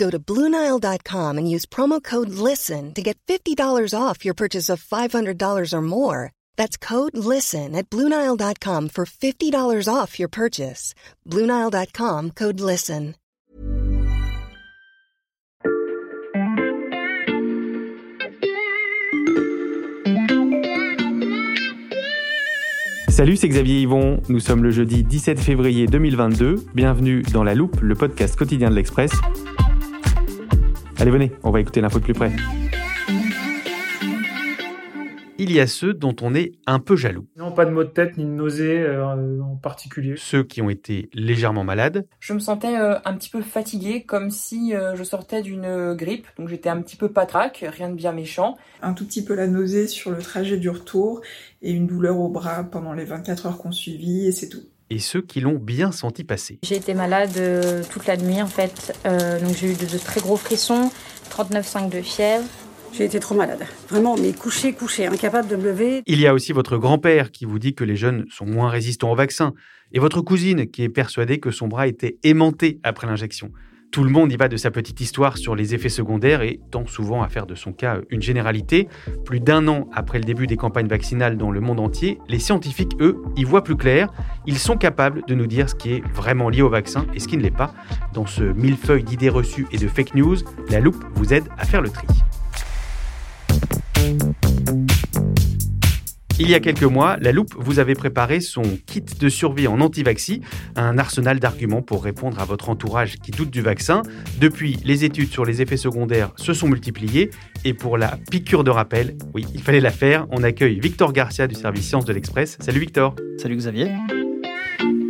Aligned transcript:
Go 0.00 0.08
to 0.08 0.18
Bluenile.com 0.18 1.36
and 1.36 1.50
use 1.54 1.66
promo 1.66 2.02
code 2.02 2.30
LISTEN 2.30 2.94
to 2.94 3.02
get 3.02 3.18
$50 3.28 3.92
off 3.92 4.24
your 4.24 4.32
purchase 4.32 4.70
of 4.70 4.82
$500 4.82 5.72
or 5.74 5.82
more. 5.82 6.32
That's 6.56 6.78
code 6.78 7.18
LISTEN 7.18 7.76
at 7.76 7.90
Bluenile.com 7.90 8.88
for 8.88 9.04
$50 9.04 9.94
off 9.94 10.18
your 10.18 10.30
purchase. 10.30 10.94
Bluenile.com 11.28 12.30
code 12.30 12.60
LISTEN. 12.60 13.14
Salut, 23.08 23.36
c'est 23.36 23.48
Xavier 23.48 23.82
Yvon. 23.82 24.22
Nous 24.30 24.40
sommes 24.40 24.62
le 24.62 24.70
jeudi 24.70 25.04
17 25.04 25.38
février 25.38 25.86
2022. 25.86 26.64
Bienvenue 26.72 27.20
dans 27.34 27.44
La 27.44 27.54
Loupe, 27.54 27.78
le 27.82 27.94
podcast 27.94 28.34
quotidien 28.34 28.70
de 28.70 28.76
l'Express. 28.76 29.10
Allez, 31.00 31.10
venez, 31.12 31.32
on 31.44 31.50
va 31.50 31.60
écouter 31.60 31.80
l'info 31.80 31.98
de 31.98 32.04
plus 32.04 32.12
près. 32.12 32.30
Il 35.38 35.50
y 35.50 35.58
a 35.58 35.66
ceux 35.66 35.94
dont 35.94 36.14
on 36.20 36.34
est 36.34 36.52
un 36.66 36.78
peu 36.78 36.94
jaloux. 36.94 37.26
Non, 37.36 37.52
pas 37.52 37.64
de 37.64 37.70
maux 37.70 37.84
de 37.84 37.88
tête 37.88 38.18
ni 38.18 38.24
de 38.24 38.28
nausées 38.28 38.80
euh, 38.80 39.40
en 39.40 39.56
particulier. 39.56 40.16
Ceux 40.18 40.44
qui 40.44 40.60
ont 40.60 40.68
été 40.68 41.08
légèrement 41.14 41.64
malades. 41.64 42.06
Je 42.20 42.34
me 42.34 42.38
sentais 42.38 42.76
euh, 42.76 42.98
un 43.06 43.14
petit 43.14 43.30
peu 43.30 43.40
fatiguée, 43.40 44.02
comme 44.02 44.28
si 44.28 44.74
euh, 44.74 44.94
je 44.94 45.02
sortais 45.02 45.40
d'une 45.40 45.94
grippe. 45.94 46.26
Donc 46.36 46.48
j'étais 46.48 46.68
un 46.68 46.82
petit 46.82 46.96
peu 46.96 47.08
patraque, 47.08 47.64
rien 47.66 47.88
de 47.88 47.94
bien 47.94 48.12
méchant. 48.12 48.58
Un 48.82 48.92
tout 48.92 49.06
petit 49.06 49.24
peu 49.24 49.34
la 49.34 49.46
nausée 49.46 49.86
sur 49.86 50.10
le 50.10 50.18
trajet 50.18 50.58
du 50.58 50.68
retour 50.68 51.22
et 51.62 51.70
une 51.70 51.86
douleur 51.86 52.18
au 52.18 52.28
bras 52.28 52.62
pendant 52.64 52.92
les 52.92 53.06
24 53.06 53.46
heures 53.46 53.56
qu'on 53.56 53.72
suivit 53.72 54.26
et 54.26 54.32
c'est 54.32 54.50
tout. 54.50 54.66
Et 54.90 54.98
ceux 54.98 55.22
qui 55.22 55.40
l'ont 55.40 55.58
bien 55.58 55.92
senti 55.92 56.24
passer. 56.24 56.58
J'ai 56.64 56.76
été 56.76 56.94
malade 56.94 57.30
euh, 57.36 57.82
toute 57.90 58.06
la 58.06 58.16
nuit 58.16 58.42
en 58.42 58.48
fait, 58.48 58.92
euh, 59.06 59.40
donc 59.40 59.56
j'ai 59.56 59.72
eu 59.72 59.74
de, 59.74 59.86
de 59.86 59.98
très 59.98 60.20
gros 60.20 60.36
frissons, 60.36 60.90
39,5 61.30 61.88
de 61.90 62.02
fièvre. 62.02 62.44
J'ai 62.92 63.04
été 63.04 63.20
trop 63.20 63.36
malade. 63.36 63.60
Vraiment, 63.88 64.16
mais 64.16 64.32
couché, 64.32 64.72
couché, 64.72 65.06
incapable 65.06 65.48
de 65.48 65.56
me 65.56 65.64
lever. 65.64 66.02
Il 66.06 66.18
y 66.18 66.26
a 66.26 66.34
aussi 66.34 66.52
votre 66.52 66.76
grand-père 66.76 67.30
qui 67.30 67.44
vous 67.44 67.58
dit 67.58 67.74
que 67.74 67.84
les 67.84 67.94
jeunes 67.94 68.26
sont 68.30 68.46
moins 68.46 68.68
résistants 68.68 69.12
au 69.12 69.14
vaccin. 69.14 69.54
Et 69.92 70.00
votre 70.00 70.20
cousine 70.20 70.68
qui 70.68 70.82
est 70.82 70.88
persuadée 70.88 71.38
que 71.38 71.50
son 71.50 71.68
bras 71.68 71.86
était 71.86 72.18
aimanté 72.24 72.80
après 72.82 73.06
l'injection. 73.06 73.52
Tout 73.90 74.04
le 74.04 74.10
monde 74.10 74.30
y 74.30 74.36
va 74.36 74.46
de 74.46 74.56
sa 74.56 74.70
petite 74.70 75.00
histoire 75.00 75.36
sur 75.36 75.56
les 75.56 75.74
effets 75.74 75.88
secondaires 75.88 76.42
et 76.42 76.60
tend 76.70 76.86
souvent 76.86 77.22
à 77.22 77.28
faire 77.28 77.46
de 77.46 77.56
son 77.56 77.72
cas 77.72 77.98
une 78.08 78.22
généralité. 78.22 78.86
Plus 79.24 79.40
d'un 79.40 79.66
an 79.66 79.88
après 79.92 80.18
le 80.18 80.24
début 80.24 80.46
des 80.46 80.56
campagnes 80.56 80.86
vaccinales 80.86 81.36
dans 81.36 81.50
le 81.50 81.60
monde 81.60 81.80
entier, 81.80 82.20
les 82.28 82.38
scientifiques, 82.38 82.92
eux, 83.00 83.20
y 83.36 83.42
voient 83.42 83.64
plus 83.64 83.76
clair. 83.76 84.12
Ils 84.46 84.58
sont 84.58 84.76
capables 84.76 85.24
de 85.26 85.34
nous 85.34 85.48
dire 85.48 85.68
ce 85.68 85.74
qui 85.74 85.94
est 85.94 86.06
vraiment 86.14 86.50
lié 86.50 86.62
au 86.62 86.68
vaccin 86.68 87.04
et 87.14 87.18
ce 87.18 87.26
qui 87.26 87.36
ne 87.36 87.42
l'est 87.42 87.50
pas. 87.50 87.74
Dans 88.14 88.26
ce 88.26 88.44
millefeuille 88.44 89.02
d'idées 89.02 89.28
reçues 89.28 89.66
et 89.72 89.78
de 89.78 89.88
fake 89.88 90.14
news, 90.14 90.36
la 90.68 90.78
loupe 90.78 91.04
vous 91.14 91.34
aide 91.34 91.48
à 91.58 91.64
faire 91.64 91.82
le 91.82 91.90
tri. 91.90 92.06
Il 96.42 96.48
y 96.48 96.54
a 96.54 96.60
quelques 96.60 96.84
mois, 96.84 97.18
la 97.20 97.32
loupe 97.32 97.52
vous 97.58 97.80
avait 97.80 97.94
préparé 97.94 98.40
son 98.40 98.62
kit 98.86 99.02
de 99.02 99.28
survie 99.28 99.68
en 99.68 99.78
anti-vaxi, 99.82 100.40
un 100.74 100.96
arsenal 100.96 101.38
d'arguments 101.38 101.82
pour 101.82 102.02
répondre 102.02 102.40
à 102.40 102.46
votre 102.46 102.70
entourage 102.70 103.16
qui 103.18 103.30
doute 103.30 103.50
du 103.50 103.60
vaccin. 103.60 104.00
Depuis, 104.40 104.78
les 104.82 105.04
études 105.04 105.30
sur 105.30 105.44
les 105.44 105.60
effets 105.60 105.76
secondaires 105.76 106.32
se 106.36 106.54
sont 106.54 106.66
multipliées 106.66 107.28
et 107.66 107.74
pour 107.74 107.98
la 107.98 108.18
piqûre 108.30 108.64
de 108.64 108.70
rappel, 108.70 109.18
oui, 109.34 109.44
il 109.52 109.60
fallait 109.60 109.80
la 109.80 109.90
faire, 109.90 110.26
on 110.30 110.42
accueille 110.42 110.80
Victor 110.80 111.12
Garcia 111.12 111.46
du 111.46 111.54
service 111.54 111.86
Sciences 111.86 112.06
de 112.06 112.14
l'Express. 112.14 112.56
Salut 112.58 112.80
Victor. 112.80 113.14
Salut 113.36 113.56
Xavier. 113.56 113.90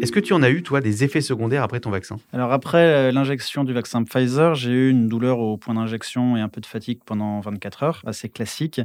Est-ce 0.00 0.12
que 0.12 0.21
tu 0.21 0.33
en 0.33 0.43
as 0.43 0.49
eu, 0.49 0.62
toi, 0.62 0.81
des 0.81 1.05
effets 1.05 1.21
secondaires 1.21 1.62
après 1.62 1.81
ton 1.81 1.91
vaccin? 1.91 2.16
Alors, 2.33 2.53
après 2.53 2.87
euh, 2.87 3.12
l'injection 3.12 3.65
du 3.65 3.75
vaccin 3.75 4.03
Pfizer, 4.03 4.55
j'ai 4.55 4.71
eu 4.71 4.91
une 4.91 5.09
douleur 5.09 5.38
au 5.41 5.59
point 5.59 5.75
d'injection 5.75 6.38
et 6.38 6.41
un 6.41 6.49
peu 6.49 6.62
de 6.62 6.66
fatigue 6.66 7.00
pendant 7.05 7.41
24 7.41 7.83
heures, 7.83 8.03
assez 8.06 8.31
classique. 8.31 8.81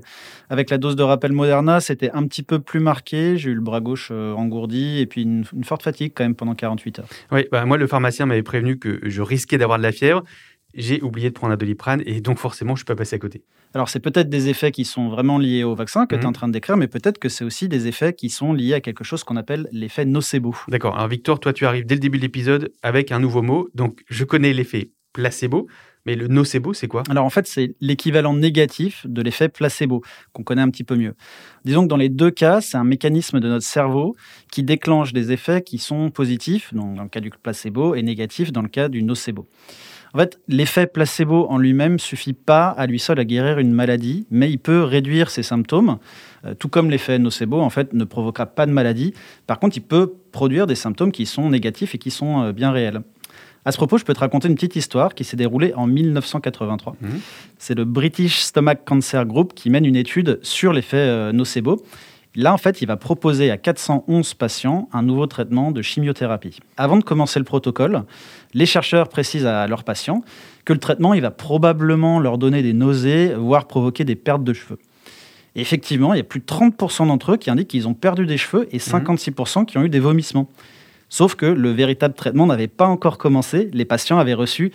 Avec 0.50 0.70
la 0.70 0.78
dose 0.78 0.98
de 0.98 1.04
rappel 1.04 1.32
Moderna, 1.32 1.80
c'était 1.80 2.12
un 2.12 2.28
petit 2.28 2.44
peu 2.44 2.60
plus 2.60 2.82
marqué. 2.82 3.38
J'ai 3.38 3.52
eu 3.52 3.56
le 3.56 3.62
bras 3.62 3.80
gauche 3.80 4.10
euh, 4.12 4.34
engourdi 4.34 5.00
et 5.00 5.06
puis 5.06 5.22
une, 5.22 5.46
une, 5.54 5.64
forte 5.64 5.84
fatigue 5.84 6.12
quand 6.14 6.26
même 6.26 6.36
pendant 6.36 6.54
48 6.54 7.00
heures. 7.00 7.08
Oui, 7.32 7.46
bah, 7.50 7.64
moi, 7.66 7.78
le 7.78 7.88
pharmacien 7.88 8.26
m'avait 8.26 8.44
prévenu 8.44 8.78
que 8.78 9.00
je 9.04 9.22
risquais 9.22 9.58
d'avoir 9.58 9.78
de 9.78 9.84
la 9.84 9.94
fièvre 9.94 10.24
j'ai 10.76 11.02
oublié 11.02 11.30
de 11.30 11.34
prendre 11.34 11.54
un 11.54 11.58
doliprane 11.58 12.02
et 12.06 12.22
donc 12.22 12.38
forcément 12.40 12.76
je 12.76 12.80
suis 12.80 12.86
pas 12.86 12.96
passé 12.96 13.16
à 13.16 13.20
côté. 13.20 13.44
Alors 13.74 13.90
c'est 13.90 14.00
peut-être 14.00 14.30
des 14.30 14.48
effets 14.50 14.72
qui 14.72 14.86
sont 14.86 15.10
vraiment 15.10 15.38
liés 15.38 15.64
au 15.64 15.76
vaccin 15.76 16.06
que 16.06 16.16
Mhm. 16.16 16.20
tu 16.22 16.26
es 16.26 16.30
en 16.30 16.34
train 16.34 16.48
de 16.48 16.54
décrire, 16.54 16.78
mais 16.78 16.88
peut-être 16.88 17.18
que 17.20 17.30
c'est 17.30 17.44
aussi 17.44 17.68
des 17.68 17.88
effets 17.88 18.14
qui 18.14 18.30
sont 18.30 18.54
liés 18.54 18.74
à 18.74 18.82
quelque 18.82 19.04
chose 19.04 19.24
qu'on 19.24 19.36
appelle 19.38 19.68
l'effet 19.72 20.06
nocebo. 20.06 20.56
D'accord. 20.70 20.96
Alors 20.96 21.08
Victor, 21.08 21.40
toi 21.40 21.52
tu 21.54 21.66
arrives 21.66 21.86
dès 21.86 21.96
le 21.96 22.00
début 22.02 22.18
de 22.18 22.24
l'épisode 22.24 22.72
avec 22.84 23.12
un 23.12 23.20
nouveau 23.20 23.42
mot. 23.42 23.70
Donc 23.76 24.02
je 24.10 24.24
connais 24.24 24.54
l'effet 24.54 24.92
placebo, 25.14 25.68
mais 26.06 26.16
le 26.16 26.28
nocebo 26.28 26.74
c'est 26.74 26.88
quoi? 26.88 27.04
Alors 27.10 27.26
en 27.26 27.30
fait 27.30 27.48
c'est 27.48 27.76
l'équivalent 27.82 28.34
négatif 28.34 29.06
de 29.08 29.22
l'effet 29.22 29.50
placebo 29.50 30.02
qu'on 30.34 30.44
connaît 30.44 30.62
un 30.62 30.70
petit 30.70 30.84
peu 30.84 30.96
mieux. 30.96 31.16
Disons 31.64 31.84
que 31.84 31.88
dans 31.88 31.98
les 31.98 32.10
deux 32.10 32.32
cas, 32.32 32.60
c'est 32.62 32.78
un 32.78 32.84
mécanisme 32.84 33.40
de 33.40 33.48
notre 33.48 33.66
cerveau 33.66 34.16
qui 34.52 34.62
déclenche 34.64 35.14
des 35.14 35.32
effets 35.32 35.62
qui 35.62 35.78
sont 35.80 36.12
positifs, 36.12 36.74
donc 36.74 36.96
dans 36.96 37.04
le 37.04 37.10
cas 37.10 37.22
du 37.22 37.30
placebo, 37.30 37.96
et 37.96 38.04
négatifs 38.04 38.52
dans 38.52 38.62
le 38.62 38.68
cas 38.70 38.88
du 38.90 39.04
nocebo. 39.04 39.48
En 40.16 40.18
fait, 40.18 40.40
l'effet 40.48 40.88
placebo 40.88 41.46
en 41.50 41.58
lui-même 41.58 42.00
suffit 42.00 42.32
pas 42.32 42.70
à 42.70 42.88
lui 42.88 43.00
seul 43.00 43.20
à 43.20 43.26
guérir 43.26 43.60
une 43.60 43.74
maladie, 43.74 44.26
mais 44.32 44.50
il 44.50 44.60
peut 44.60 44.82
réduire 44.82 45.30
ses 45.30 45.44
symptômes, 45.44 45.98
euh, 46.46 46.54
tout 46.54 46.70
comme 46.70 46.90
l'effet 46.90 47.20
nocebo 47.20 47.60
en 47.60 47.70
fait 47.70 47.92
ne 47.92 48.06
provoquera 48.06 48.46
pas 48.46 48.66
de 48.66 48.72
maladie. 48.72 49.14
Par 49.46 49.60
contre, 49.60 49.76
il 49.76 49.82
peut 49.82 50.14
produire 50.32 50.68
des 50.68 50.76
symptômes 50.76 51.12
qui 51.12 51.26
sont 51.26 51.50
négatifs 51.50 51.96
et 51.96 51.98
qui 51.98 52.12
sont 52.12 52.44
euh, 52.44 52.52
bien 52.54 52.72
réels. 52.72 53.02
À 53.66 53.74
ce 53.74 53.78
propos, 53.78 53.98
je 53.98 54.06
peux 54.06 54.14
te 54.14 54.22
raconter 54.22 54.48
une 54.48 54.56
petite 54.56 54.78
histoire 54.78 55.16
qui 55.16 55.26
s'est 55.26 55.36
déroulée 55.36 55.74
en 55.76 55.86
1983. 55.86 56.96
Mhm. 57.02 57.20
C'est 57.58 57.76
le 57.76 57.84
British 57.84 58.40
Stomach 58.40 58.86
Cancer 58.86 59.26
Group 59.26 59.54
qui 59.54 59.70
mène 59.70 59.84
une 59.84 59.98
étude 59.98 60.40
sur 60.44 60.72
l'effet 60.72 60.96
euh, 60.96 61.34
nocebo. 61.34 61.84
Là, 62.36 62.54
en 62.54 62.58
fait, 62.58 62.82
il 62.82 62.88
va 62.88 62.98
proposer 62.98 63.50
à 63.50 63.58
411 63.58 64.34
patients 64.34 64.90
un 64.92 65.04
nouveau 65.04 65.26
traitement 65.26 65.72
de 65.72 65.82
chimiothérapie. 65.82 66.60
Avant 66.76 66.98
de 66.98 67.04
commencer 67.04 67.40
le 67.40 67.46
protocole, 67.46 68.04
les 68.54 68.66
chercheurs 68.66 69.08
précisent 69.08 69.46
à 69.46 69.68
leurs 69.68 69.86
patients 69.86 70.22
que 70.66 70.74
le 70.74 70.80
traitement, 70.80 71.14
il 71.14 71.22
va 71.22 71.32
probablement 71.32 72.20
leur 72.20 72.38
donner 72.38 72.62
des 72.62 72.74
nausées, 72.74 73.34
voire 73.34 73.68
provoquer 73.68 74.04
des 74.04 74.16
pertes 74.16 74.44
de 74.44 74.52
cheveux. 74.52 74.80
Et 75.56 75.62
effectivement, 75.62 76.14
il 76.14 76.18
y 76.18 76.22
a 76.22 76.26
plus 76.26 76.42
de 76.42 76.46
30% 76.46 77.08
d'entre 77.08 77.34
eux 77.34 77.38
qui 77.38 77.50
indiquent 77.50 77.70
qu'ils 77.70 77.88
ont 77.88 77.94
perdu 77.94 78.26
des 78.26 78.38
cheveux 78.38 78.68
et 78.72 78.80
56% 78.80 79.66
qui 79.66 79.78
ont 79.78 79.84
eu 79.84 79.90
des 79.90 80.02
vomissements. 80.02 80.50
Sauf 81.08 81.36
que 81.36 81.46
le 81.46 81.72
véritable 81.72 82.16
traitement 82.16 82.48
n'avait 82.48 82.68
pas 82.68 82.88
encore 82.88 83.18
commencé. 83.18 83.70
Les 83.72 83.86
patients 83.86 84.18
avaient 84.18 84.34
reçu 84.34 84.74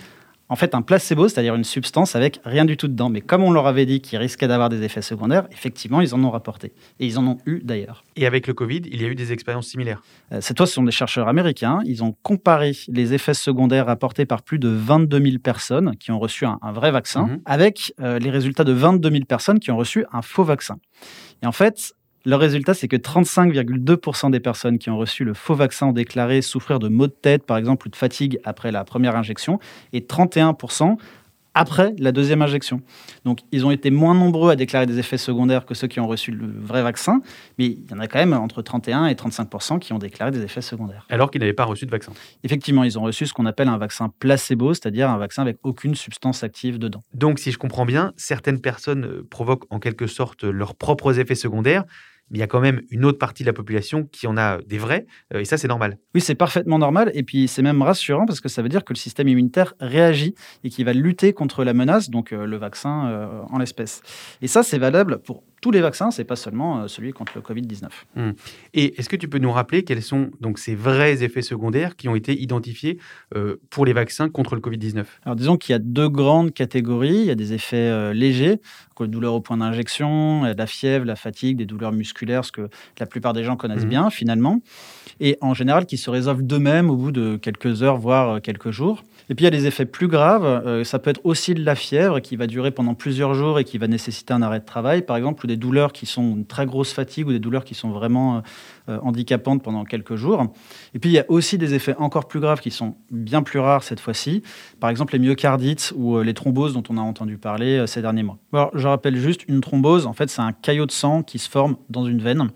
en 0.50 0.56
fait 0.56 0.74
un 0.74 0.82
placebo, 0.82 1.28
c'est-à-dire 1.28 1.54
une 1.54 1.64
substance 1.64 2.14
avec 2.16 2.40
rien 2.44 2.64
du 2.66 2.76
tout 2.76 2.88
dedans. 2.88 3.08
Mais 3.08 3.22
comme 3.22 3.42
on 3.42 3.52
leur 3.52 3.66
avait 3.66 3.86
dit 3.86 4.00
qu'ils 4.02 4.18
risquaient 4.18 4.48
d'avoir 4.48 4.68
des 4.68 4.82
effets 4.82 5.00
secondaires, 5.00 5.46
effectivement, 5.52 6.00
ils 6.02 6.14
en 6.14 6.22
ont 6.22 6.30
rapporté. 6.30 6.72
Et 6.98 7.06
ils 7.06 7.18
en 7.18 7.26
ont 7.26 7.38
eu 7.46 7.60
d'ailleurs. 7.64 8.04
Et 8.16 8.26
avec 8.26 8.46
le 8.46 8.52
Covid, 8.52 8.82
il 8.90 9.00
y 9.00 9.04
a 9.04 9.08
eu 9.08 9.14
des 9.14 9.32
expériences 9.32 9.68
similaires. 9.68 10.02
Euh, 10.32 10.40
Cette 10.42 10.58
fois, 10.58 10.66
ce 10.66 10.74
sont 10.74 10.82
des 10.82 10.90
chercheurs 10.90 11.28
américains. 11.28 11.78
Ils 11.86 12.02
ont 12.04 12.14
comparé 12.22 12.72
les 12.88 13.14
effets 13.14 13.32
secondaires 13.34 13.86
rapportés 13.86 14.26
par 14.26 14.42
plus 14.42 14.58
de 14.58 14.68
22 14.68 15.18
000 15.22 15.38
personnes 15.38 15.96
qui 15.96 16.10
ont 16.10 16.18
reçu 16.18 16.44
un, 16.44 16.58
un 16.60 16.72
vrai 16.72 16.90
vaccin 16.90 17.26
Mhm. 17.26 17.40
avec 17.46 17.94
euh, 18.00 18.18
les 18.18 18.30
résultats 18.30 18.64
de 18.64 18.72
22 18.72 19.10
000 19.10 19.24
personnes 19.24 19.60
qui 19.60 19.70
ont 19.70 19.76
reçu 19.76 20.04
un 20.12 20.20
faux 20.22 20.44
vaccin. 20.44 20.76
Et 21.42 21.46
en 21.46 21.52
fait, 21.52 21.94
le 22.24 22.36
résultat, 22.36 22.74
c'est 22.74 22.88
que 22.88 22.96
35,2% 22.96 24.30
des 24.30 24.40
personnes 24.40 24.78
qui 24.78 24.90
ont 24.90 24.98
reçu 24.98 25.24
le 25.24 25.34
faux 25.34 25.54
vaccin 25.54 25.86
ont 25.86 25.92
déclaré 25.92 26.42
souffrir 26.42 26.78
de 26.78 26.88
maux 26.88 27.06
de 27.06 27.12
tête, 27.12 27.44
par 27.44 27.56
exemple, 27.56 27.86
ou 27.86 27.90
de 27.90 27.96
fatigue 27.96 28.38
après 28.44 28.72
la 28.72 28.84
première 28.84 29.16
injection, 29.16 29.58
et 29.92 30.00
31% 30.00 30.96
après 31.54 31.94
la 31.98 32.12
deuxième 32.12 32.42
injection. 32.42 32.80
Donc, 33.24 33.40
ils 33.50 33.66
ont 33.66 33.70
été 33.70 33.90
moins 33.90 34.14
nombreux 34.14 34.50
à 34.50 34.56
déclarer 34.56 34.86
des 34.86 34.98
effets 34.98 35.18
secondaires 35.18 35.66
que 35.66 35.74
ceux 35.74 35.88
qui 35.88 36.00
ont 36.00 36.06
reçu 36.06 36.30
le 36.30 36.46
vrai 36.46 36.82
vaccin, 36.82 37.20
mais 37.58 37.66
il 37.66 37.90
y 37.90 37.94
en 37.94 37.98
a 37.98 38.06
quand 38.06 38.18
même 38.18 38.32
entre 38.32 38.62
31 38.62 39.06
et 39.06 39.14
35% 39.14 39.78
qui 39.78 39.92
ont 39.92 39.98
déclaré 39.98 40.30
des 40.30 40.42
effets 40.42 40.62
secondaires. 40.62 41.06
Alors 41.10 41.30
qu'ils 41.30 41.40
n'avaient 41.40 41.52
pas 41.52 41.64
reçu 41.64 41.86
de 41.86 41.90
vaccin. 41.90 42.12
Effectivement, 42.44 42.84
ils 42.84 42.98
ont 42.98 43.02
reçu 43.02 43.26
ce 43.26 43.32
qu'on 43.32 43.46
appelle 43.46 43.68
un 43.68 43.78
vaccin 43.78 44.12
placebo, 44.20 44.74
c'est-à-dire 44.74 45.10
un 45.10 45.18
vaccin 45.18 45.42
avec 45.42 45.58
aucune 45.62 45.94
substance 45.94 46.44
active 46.44 46.78
dedans. 46.78 47.02
Donc, 47.14 47.38
si 47.38 47.50
je 47.50 47.58
comprends 47.58 47.86
bien, 47.86 48.12
certaines 48.16 48.60
personnes 48.60 49.04
euh, 49.04 49.26
provoquent 49.28 49.66
en 49.70 49.80
quelque 49.80 50.06
sorte 50.06 50.44
leurs 50.44 50.74
propres 50.74 51.18
effets 51.18 51.34
secondaires, 51.34 51.84
mais 52.30 52.38
il 52.38 52.40
y 52.40 52.44
a 52.44 52.46
quand 52.46 52.60
même 52.60 52.82
une 52.90 53.04
autre 53.04 53.18
partie 53.18 53.42
de 53.42 53.48
la 53.48 53.52
population 53.52 54.08
qui 54.10 54.26
en 54.26 54.36
a 54.36 54.58
des 54.62 54.78
vrais, 54.78 55.06
euh, 55.34 55.40
et 55.40 55.44
ça 55.44 55.58
c'est 55.58 55.68
normal. 55.68 55.98
Oui, 56.14 56.20
c'est 56.20 56.34
parfaitement 56.34 56.78
normal, 56.78 57.10
et 57.14 57.22
puis 57.22 57.48
c'est 57.48 57.62
même 57.62 57.82
rassurant 57.82 58.26
parce 58.26 58.40
que 58.40 58.48
ça 58.48 58.62
veut 58.62 58.68
dire 58.68 58.84
que 58.84 58.92
le 58.92 58.98
système 58.98 59.28
immunitaire 59.28 59.74
réagit 59.80 60.34
et 60.64 60.70
qu'il 60.70 60.84
va 60.84 60.92
lutter 60.92 61.32
contre 61.32 61.64
la 61.64 61.74
menace, 61.74 62.10
donc 62.10 62.32
euh, 62.32 62.46
le 62.46 62.56
vaccin 62.56 63.08
euh, 63.08 63.42
en 63.50 63.58
l'espèce. 63.58 64.02
Et 64.42 64.46
ça, 64.46 64.62
c'est 64.62 64.78
valable 64.78 65.18
pour 65.18 65.42
tous 65.60 65.70
les 65.70 65.82
vaccins, 65.82 66.10
c'est 66.10 66.24
pas 66.24 66.36
seulement 66.36 66.88
celui 66.88 67.12
contre 67.12 67.32
le 67.36 67.42
Covid-19. 67.42 67.88
Hum. 68.16 68.32
Et 68.72 68.98
est-ce 68.98 69.10
que 69.10 69.16
tu 69.16 69.28
peux 69.28 69.36
nous 69.36 69.52
rappeler 69.52 69.84
quels 69.84 70.02
sont 70.02 70.30
donc 70.40 70.58
ces 70.58 70.74
vrais 70.74 71.22
effets 71.22 71.42
secondaires 71.42 71.96
qui 71.96 72.08
ont 72.08 72.14
été 72.14 72.32
identifiés 72.40 72.96
pour 73.68 73.84
les 73.84 73.92
vaccins 73.92 74.30
contre 74.30 74.54
le 74.54 74.62
Covid-19 74.62 75.04
Alors 75.22 75.36
disons 75.36 75.58
qu'il 75.58 75.74
y 75.74 75.76
a 75.76 75.78
deux 75.78 76.08
grandes 76.08 76.54
catégories. 76.54 77.18
Il 77.18 77.26
y 77.26 77.30
a 77.30 77.34
des 77.34 77.52
effets 77.52 78.14
légers, 78.14 78.62
comme 78.94 79.08
les 79.08 79.12
douleurs 79.12 79.34
au 79.34 79.42
point 79.42 79.58
d'injection, 79.58 80.44
la 80.44 80.66
fièvre, 80.66 81.04
la 81.04 81.14
fatigue, 81.14 81.58
des 81.58 81.66
douleurs 81.66 81.92
musculaires, 81.92 82.19
ce 82.26 82.52
que 82.52 82.68
la 82.98 83.06
plupart 83.06 83.32
des 83.32 83.44
gens 83.44 83.56
connaissent 83.56 83.82
Mhm. 83.84 83.88
bien 83.88 84.10
finalement, 84.10 84.60
et 85.20 85.36
en 85.40 85.54
général 85.54 85.86
qui 85.86 85.96
se 85.96 86.10
résolvent 86.10 86.42
d'eux-mêmes 86.42 86.90
au 86.90 86.96
bout 86.96 87.12
de 87.12 87.36
quelques 87.36 87.82
heures, 87.82 87.96
voire 87.96 88.36
euh, 88.36 88.40
quelques 88.40 88.70
jours. 88.70 89.02
Et 89.28 89.34
puis 89.36 89.44
il 89.44 89.46
y 89.46 89.48
a 89.48 89.56
des 89.56 89.66
effets 89.66 89.84
plus 89.86 90.08
graves, 90.08 90.44
euh, 90.44 90.82
ça 90.82 90.98
peut 90.98 91.10
être 91.10 91.20
aussi 91.24 91.54
de 91.54 91.64
la 91.64 91.76
fièvre 91.76 92.18
qui 92.20 92.34
va 92.34 92.46
durer 92.48 92.72
pendant 92.72 92.94
plusieurs 92.94 93.34
jours 93.34 93.60
et 93.60 93.64
qui 93.64 93.78
va 93.78 93.86
nécessiter 93.86 94.34
un 94.34 94.42
arrêt 94.42 94.58
de 94.58 94.64
travail, 94.64 95.02
par 95.02 95.16
exemple, 95.16 95.44
ou 95.44 95.46
des 95.46 95.56
douleurs 95.56 95.92
qui 95.92 96.04
sont 96.06 96.36
une 96.36 96.46
très 96.46 96.66
grosse 96.66 96.92
fatigue 96.92 97.28
ou 97.28 97.32
des 97.32 97.38
douleurs 97.38 97.64
qui 97.64 97.74
sont 97.74 97.90
vraiment 97.90 98.42
euh, 98.90 98.98
handicapantes 99.02 99.62
pendant 99.62 99.84
quelques 99.84 100.16
jours. 100.16 100.46
Et 100.94 100.98
puis 100.98 101.10
il 101.10 101.12
y 101.12 101.18
a 101.18 101.24
aussi 101.28 101.58
des 101.58 101.74
effets 101.74 101.94
encore 101.98 102.28
plus 102.28 102.40
graves 102.40 102.60
qui 102.60 102.70
sont 102.70 102.96
bien 103.10 103.42
plus 103.42 103.58
rares 103.58 103.82
cette 103.82 104.00
fois-ci, 104.00 104.42
par 104.78 104.90
exemple 104.90 105.12
les 105.12 105.18
myocardites 105.18 105.92
ou 105.96 106.16
euh, 106.16 106.24
les 106.24 106.34
thromboses 106.34 106.74
dont 106.74 106.82
on 106.88 106.98
a 106.98 107.00
entendu 107.00 107.38
parler 107.38 107.78
euh, 107.78 107.86
ces 107.86 108.02
derniers 108.02 108.22
mois. 108.22 108.38
Alors 108.52 108.70
je 108.74 108.86
rappelle 108.86 109.16
juste, 109.16 109.42
une 109.48 109.60
thrombose, 109.60 110.06
en 110.06 110.12
fait 110.12 110.30
c'est 110.30 110.42
un 110.42 110.52
caillot 110.52 110.86
de 110.86 110.92
sang 110.92 111.22
qui 111.22 111.38
se 111.38 111.48
forme 111.48 111.76
dans 111.88 112.04
une 112.04 112.20
veine, 112.20 112.50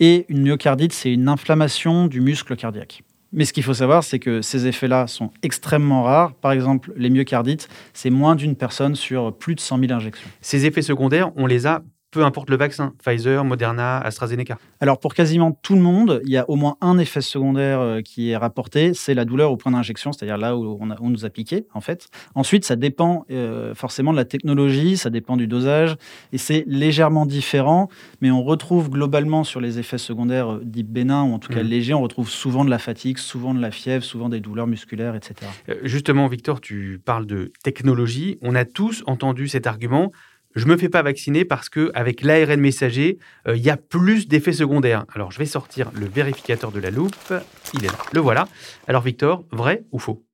et 0.00 0.26
une 0.28 0.42
myocardite 0.42 0.92
c'est 0.92 1.12
une 1.12 1.28
inflammation 1.28 2.06
du 2.06 2.20
muscle 2.20 2.56
cardiaque. 2.56 3.02
Mais 3.32 3.44
ce 3.44 3.52
qu'il 3.52 3.62
faut 3.62 3.74
savoir, 3.74 4.02
c'est 4.02 4.18
que 4.18 4.42
ces 4.42 4.66
effets-là 4.66 5.06
sont 5.06 5.30
extrêmement 5.42 6.02
rares. 6.02 6.34
Par 6.34 6.50
exemple, 6.50 6.92
les 6.96 7.10
myocardites, 7.10 7.68
c'est 7.92 8.10
moins 8.10 8.34
d'une 8.34 8.56
personne 8.56 8.96
sur 8.96 9.32
plus 9.36 9.54
de 9.54 9.60
100 9.60 9.78
000 9.78 9.92
injections. 9.92 10.28
Ces 10.40 10.66
effets 10.66 10.82
secondaires, 10.82 11.30
on 11.36 11.46
les 11.46 11.66
a 11.66 11.82
peu 12.10 12.24
importe 12.24 12.50
le 12.50 12.56
vaccin, 12.56 12.92
Pfizer, 13.04 13.44
Moderna, 13.44 13.98
AstraZeneca. 13.98 14.58
Alors 14.80 14.98
pour 14.98 15.14
quasiment 15.14 15.52
tout 15.52 15.74
le 15.74 15.80
monde, 15.80 16.20
il 16.24 16.30
y 16.30 16.36
a 16.36 16.48
au 16.50 16.56
moins 16.56 16.76
un 16.80 16.98
effet 16.98 17.20
secondaire 17.20 17.80
euh, 17.80 18.00
qui 18.00 18.30
est 18.30 18.36
rapporté, 18.36 18.94
c'est 18.94 19.14
la 19.14 19.24
douleur 19.24 19.52
au 19.52 19.56
point 19.56 19.70
d'injection, 19.72 20.12
c'est-à-dire 20.12 20.36
là 20.38 20.56
où 20.56 20.76
on, 20.80 20.90
a- 20.90 20.94
où 21.00 21.06
on 21.06 21.10
nous 21.10 21.24
a 21.24 21.30
piqué 21.30 21.66
en 21.72 21.80
fait. 21.80 22.08
Ensuite, 22.34 22.64
ça 22.64 22.74
dépend 22.76 23.24
euh, 23.30 23.74
forcément 23.74 24.10
de 24.12 24.16
la 24.16 24.24
technologie, 24.24 24.96
ça 24.96 25.10
dépend 25.10 25.36
du 25.36 25.46
dosage, 25.46 25.96
et 26.32 26.38
c'est 26.38 26.64
légèrement 26.66 27.26
différent, 27.26 27.88
mais 28.20 28.30
on 28.30 28.42
retrouve 28.42 28.90
globalement 28.90 29.44
sur 29.44 29.60
les 29.60 29.78
effets 29.78 29.98
secondaires 29.98 30.54
euh, 30.54 30.60
dits 30.64 30.82
bénins, 30.82 31.22
ou 31.24 31.32
en 31.34 31.38
tout 31.38 31.52
cas 31.52 31.62
Mhm. 31.62 31.68
légers, 31.68 31.94
on 31.94 32.02
retrouve 32.02 32.28
souvent 32.28 32.64
de 32.64 32.70
la 32.70 32.78
fatigue, 32.78 33.18
souvent 33.18 33.54
de 33.54 33.60
la 33.60 33.70
fièvre, 33.70 34.02
souvent 34.04 34.28
des 34.28 34.40
douleurs 34.40 34.66
musculaires, 34.66 35.14
etc. 35.14 35.34
Justement, 35.82 36.26
Victor, 36.26 36.60
tu 36.60 37.00
parles 37.04 37.26
de 37.26 37.52
technologie. 37.62 38.38
On 38.42 38.54
a 38.54 38.64
tous 38.64 39.02
entendu 39.06 39.46
cet 39.48 39.66
argument. 39.66 40.10
Je 40.56 40.66
me 40.66 40.76
fais 40.76 40.88
pas 40.88 41.02
vacciner 41.02 41.44
parce 41.44 41.68
que 41.68 41.90
avec 41.94 42.22
l'ARN 42.22 42.60
messager, 42.60 43.18
euh, 43.46 43.56
il 43.56 43.62
y 43.62 43.70
a 43.70 43.76
plus 43.76 44.26
d'effets 44.26 44.52
secondaires. 44.52 45.06
Alors, 45.14 45.30
je 45.30 45.38
vais 45.38 45.46
sortir 45.46 45.90
le 45.94 46.06
vérificateur 46.06 46.72
de 46.72 46.80
la 46.80 46.90
loupe. 46.90 47.32
Il 47.74 47.84
est 47.84 47.88
là. 47.88 47.98
Le 48.12 48.20
voilà. 48.20 48.48
Alors, 48.88 49.02
Victor, 49.02 49.44
vrai 49.52 49.84
ou 49.92 49.98
faux? 49.98 50.24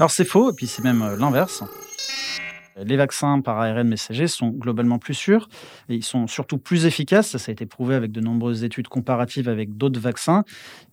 Alors 0.00 0.10
c'est 0.10 0.24
faux, 0.24 0.50
et 0.50 0.54
puis 0.54 0.66
c'est 0.66 0.82
même 0.82 1.02
euh, 1.02 1.16
l'inverse. 1.16 1.62
Les 2.76 2.96
vaccins 2.96 3.40
par 3.40 3.58
ARN 3.58 3.88
messager 3.88 4.26
sont 4.26 4.48
globalement 4.48 4.98
plus 4.98 5.14
sûrs 5.14 5.48
ils 6.00 6.04
sont 6.04 6.26
surtout 6.26 6.58
plus 6.58 6.86
efficaces. 6.86 7.30
Ça, 7.30 7.38
ça 7.38 7.50
a 7.50 7.52
été 7.52 7.66
prouvé 7.66 7.94
avec 7.94 8.12
de 8.12 8.20
nombreuses 8.20 8.64
études 8.64 8.88
comparatives 8.88 9.48
avec 9.48 9.76
d'autres 9.76 10.00
vaccins. 10.00 10.44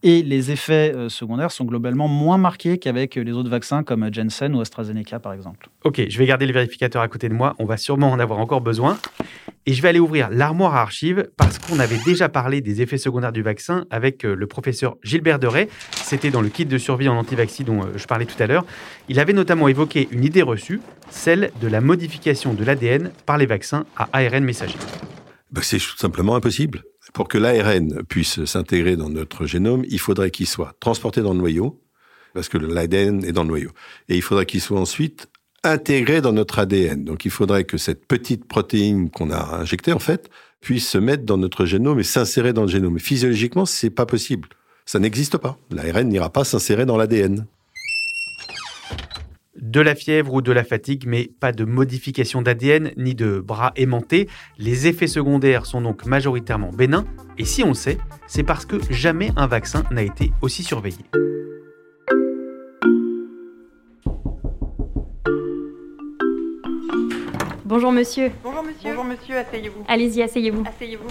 Et 0.03 0.24
les 0.24 0.51
effets 0.51 0.94
euh, 0.95 1.09
secondaires 1.09 1.51
sont 1.51 1.65
globalement 1.65 2.07
moins 2.07 2.38
marqués 2.38 2.77
qu'avec 2.77 3.15
les 3.15 3.31
autres 3.31 3.50
vaccins 3.50 3.83
comme 3.83 4.07
Janssen 4.13 4.56
ou 4.56 4.62
AstraZeneca, 4.62 5.19
par 5.19 5.33
exemple. 5.33 5.69
Ok, 5.83 6.01
je 6.07 6.18
vais 6.18 6.25
garder 6.25 6.45
le 6.45 6.53
vérificateur 6.53 7.01
à 7.01 7.07
côté 7.07 7.29
de 7.29 7.33
moi. 7.33 7.56
On 7.59 7.65
va 7.65 7.77
sûrement 7.77 8.12
en 8.12 8.19
avoir 8.19 8.39
encore 8.39 8.62
besoin. 8.62 8.97
Et 9.65 9.73
je 9.73 9.81
vais 9.81 9.89
aller 9.89 10.00
ouvrir 10.00 10.30
l'armoire 10.31 10.75
à 10.75 10.81
archives 10.81 11.30
parce 11.35 11.59
qu'on 11.59 11.80
avait 11.80 12.00
déjà 12.06 12.30
parlé 12.30 12.62
des 12.62 12.81
effets 12.81 12.97
secondaires 12.97 13.33
du 13.33 13.41
vaccin 13.41 13.85
avec 13.89 14.23
euh, 14.23 14.33
le 14.33 14.47
professeur 14.47 14.95
Gilbert 15.03 15.39
Deray. 15.39 15.68
C'était 15.91 16.30
dans 16.30 16.41
le 16.41 16.47
kit 16.47 16.65
de 16.65 16.77
survie 16.77 17.09
en 17.09 17.18
antivaxi 17.18 17.65
dont 17.65 17.81
euh, 17.81 17.88
je 17.97 18.06
parlais 18.06 18.25
tout 18.25 18.41
à 18.41 18.47
l'heure. 18.47 18.65
Il 19.09 19.19
avait 19.19 19.33
notamment 19.33 19.68
évoqué 19.68 20.07
une 20.12 20.23
idée 20.23 20.41
reçue, 20.41 20.80
celle 21.09 21.51
de 21.59 21.66
la 21.69 21.81
modification 21.81 22.53
de 22.53 22.63
l'ADN 22.63 23.11
par 23.25 23.37
les 23.37 23.45
vaccins 23.45 23.85
à 23.95 24.09
ARN 24.13 24.43
messager. 24.43 24.77
Ben, 25.51 25.61
c'est 25.61 25.77
tout 25.77 25.97
simplement 25.97 26.35
impossible. 26.35 26.83
Pour 27.13 27.27
que 27.27 27.37
l'ARN 27.37 28.03
puisse 28.03 28.43
s'intégrer 28.45 28.95
dans 28.95 29.09
notre 29.09 29.45
génome, 29.45 29.83
il 29.89 29.99
faudrait 29.99 30.31
qu'il 30.31 30.47
soit 30.47 30.75
transporté 30.79 31.21
dans 31.21 31.33
le 31.33 31.39
noyau, 31.39 31.81
parce 32.33 32.49
que 32.49 32.57
l'ADN 32.57 33.23
est 33.23 33.31
dans 33.31 33.43
le 33.43 33.49
noyau. 33.49 33.71
Et 34.09 34.15
il 34.15 34.21
faudrait 34.21 34.45
qu'il 34.45 34.61
soit 34.61 34.79
ensuite 34.79 35.27
intégré 35.63 36.21
dans 36.21 36.33
notre 36.33 36.59
ADN. 36.59 37.03
Donc 37.03 37.25
il 37.25 37.31
faudrait 37.31 37.63
que 37.63 37.77
cette 37.77 38.05
petite 38.05 38.47
protéine 38.47 39.09
qu'on 39.09 39.31
a 39.31 39.57
injectée, 39.57 39.93
en 39.93 39.99
fait, 39.99 40.29
puisse 40.61 40.87
se 40.87 40.97
mettre 40.97 41.23
dans 41.23 41.37
notre 41.37 41.65
génome 41.65 41.99
et 41.99 42.03
s'insérer 42.03 42.53
dans 42.53 42.63
le 42.63 42.67
génome. 42.67 42.99
Physiologiquement, 42.99 43.65
c'est 43.65 43.89
pas 43.89 44.05
possible. 44.05 44.49
Ça 44.85 44.99
n'existe 44.99 45.37
pas. 45.37 45.57
L'ARN 45.71 46.07
n'ira 46.07 46.29
pas 46.29 46.43
s'insérer 46.43 46.85
dans 46.85 46.97
l'ADN. 46.97 47.45
De 49.59 49.81
la 49.81 49.95
fièvre 49.95 50.33
ou 50.33 50.42
de 50.42 50.51
la 50.51 50.63
fatigue, 50.63 51.06
mais 51.07 51.30
pas 51.39 51.51
de 51.51 51.65
modification 51.65 52.42
d'ADN 52.42 52.92
ni 52.95 53.15
de 53.15 53.39
bras 53.39 53.71
aimantés. 53.75 54.30
Les 54.57 54.88
effets 54.88 55.07
secondaires 55.07 55.65
sont 55.65 55.81
donc 55.81 56.06
majoritairement 56.06 56.69
bénins. 56.69 57.06
Et 57.38 57.45
si 57.45 57.63
on 57.63 57.69
le 57.69 57.74
sait, 57.74 57.98
c'est 58.27 58.44
parce 58.44 58.65
que 58.65 58.77
jamais 58.92 59.31
un 59.36 59.48
vaccin 59.48 59.83
n'a 59.89 60.04
été 60.04 60.31
aussi 60.42 60.63
surveillé. 60.63 61.04
Bonjour 67.65 67.92
monsieur. 67.92 68.31
Bonjour 68.44 68.63
monsieur. 68.63 68.89
Bonjour 68.89 69.04
monsieur, 69.04 69.38
asseyez-vous. 69.38 69.83
Allez-y, 69.88 70.21
asseyez-vous. 70.21 70.63
Asseyez-vous. 70.65 71.09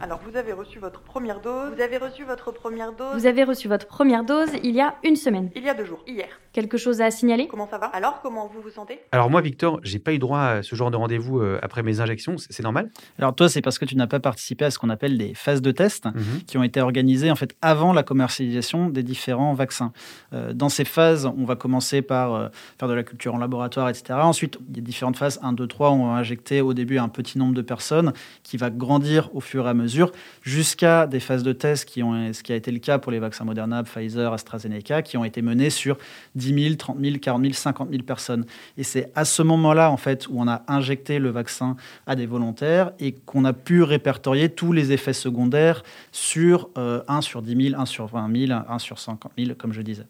Alors, 0.00 0.20
vous 0.24 0.36
avez 0.36 0.52
reçu 0.52 0.78
votre 0.78 1.02
première 1.02 1.40
dose. 1.40 1.74
Vous 1.74 1.82
avez 1.82 1.98
reçu 1.98 2.24
votre 2.24 2.52
première 2.52 2.92
dose. 2.92 3.14
Vous 3.14 3.26
avez 3.26 3.44
reçu 3.44 3.68
votre 3.68 3.86
première 3.86 4.24
dose 4.24 4.48
il 4.62 4.74
y 4.74 4.80
a 4.80 4.94
une 5.02 5.16
semaine. 5.16 5.50
Il 5.56 5.64
y 5.64 5.68
a 5.68 5.74
deux 5.74 5.84
jours, 5.84 6.04
hier. 6.06 6.28
Quelque 6.58 6.76
chose 6.76 7.00
à 7.00 7.12
signaler? 7.12 7.46
Comment 7.46 7.68
ça 7.70 7.78
va? 7.78 7.86
Alors, 7.86 8.18
comment 8.20 8.50
vous 8.52 8.60
vous 8.60 8.70
sentez? 8.70 8.98
Alors 9.12 9.30
moi, 9.30 9.40
Victor, 9.40 9.78
j'ai 9.84 10.00
pas 10.00 10.12
eu 10.12 10.18
droit 10.18 10.40
à 10.40 10.62
ce 10.64 10.74
genre 10.74 10.90
de 10.90 10.96
rendez-vous 10.96 11.38
euh, 11.38 11.60
après 11.62 11.84
mes 11.84 12.00
injections. 12.00 12.34
C'est 12.36 12.64
normal? 12.64 12.90
Alors 13.20 13.32
toi, 13.32 13.48
c'est 13.48 13.62
parce 13.62 13.78
que 13.78 13.84
tu 13.84 13.94
n'as 13.94 14.08
pas 14.08 14.18
participé 14.18 14.64
à 14.64 14.72
ce 14.72 14.78
qu'on 14.80 14.90
appelle 14.90 15.16
des 15.18 15.34
phases 15.34 15.62
de 15.62 15.70
test 15.70 16.06
Mhm. 16.06 16.40
qui 16.48 16.58
ont 16.58 16.64
été 16.64 16.80
organisées 16.80 17.30
en 17.30 17.36
fait 17.36 17.54
avant 17.62 17.92
la 17.92 18.02
commercialisation 18.02 18.88
des 18.88 19.04
différents 19.04 19.54
vaccins. 19.54 19.92
Euh, 20.32 20.52
dans 20.52 20.68
ces 20.68 20.84
phases, 20.84 21.26
on 21.26 21.44
va 21.44 21.54
commencer 21.54 22.02
par 22.02 22.34
euh, 22.34 22.48
faire 22.76 22.88
de 22.88 22.94
la 22.94 23.04
culture 23.04 23.36
en 23.36 23.38
laboratoire, 23.38 23.88
etc. 23.88 24.14
Ensuite, 24.14 24.58
il 24.68 24.78
y 24.78 24.80
a 24.80 24.82
différentes 24.82 25.16
phases 25.16 25.38
1, 25.44 25.52
2, 25.52 25.68
3. 25.68 25.92
On 25.92 26.08
va 26.08 26.14
injecter 26.14 26.60
au 26.60 26.74
début 26.74 26.98
un 26.98 27.08
petit 27.08 27.38
nombre 27.38 27.54
de 27.54 27.62
personnes 27.62 28.12
qui 28.42 28.56
va 28.56 28.70
grandir 28.70 29.30
au 29.32 29.40
fur 29.40 29.64
et 29.64 29.70
à 29.70 29.74
mesure 29.74 30.10
jusqu'à 30.42 31.06
des 31.06 31.20
phases 31.20 31.44
de 31.44 31.52
test 31.52 31.84
qui 31.84 32.02
ont, 32.02 32.32
ce 32.32 32.42
qui 32.42 32.52
a 32.52 32.56
été 32.56 32.72
le 32.72 32.80
cas 32.80 32.98
pour 32.98 33.12
les 33.12 33.20
vaccins 33.20 33.44
Moderna, 33.44 33.84
Pfizer, 33.84 34.32
AstraZeneca, 34.32 35.02
qui 35.02 35.16
ont 35.16 35.24
été 35.24 35.40
menées 35.40 35.70
sur 35.70 35.96
10 36.34 36.47
000, 36.54 36.74
30 36.76 36.98
000, 37.00 37.16
40 37.20 37.42
000, 37.42 37.54
50 37.54 37.90
000 37.90 38.02
personnes. 38.02 38.44
Et 38.76 38.82
c'est 38.82 39.10
à 39.14 39.24
ce 39.24 39.42
moment-là, 39.42 39.90
en 39.90 39.96
fait, 39.96 40.26
où 40.28 40.40
on 40.40 40.48
a 40.48 40.62
injecté 40.68 41.18
le 41.18 41.30
vaccin 41.30 41.76
à 42.06 42.16
des 42.16 42.26
volontaires 42.26 42.92
et 42.98 43.12
qu'on 43.12 43.44
a 43.44 43.52
pu 43.52 43.82
répertorier 43.82 44.48
tous 44.48 44.72
les 44.72 44.92
effets 44.92 45.12
secondaires 45.12 45.82
sur 46.12 46.70
euh, 46.78 47.02
1 47.08 47.20
sur 47.20 47.42
10 47.42 47.70
000, 47.70 47.80
1 47.80 47.86
sur 47.86 48.06
20 48.06 48.46
000, 48.46 48.60
1 48.68 48.78
sur 48.78 48.98
50 48.98 49.32
000, 49.38 49.54
comme 49.56 49.72
je 49.72 49.82
disais. 49.82 50.06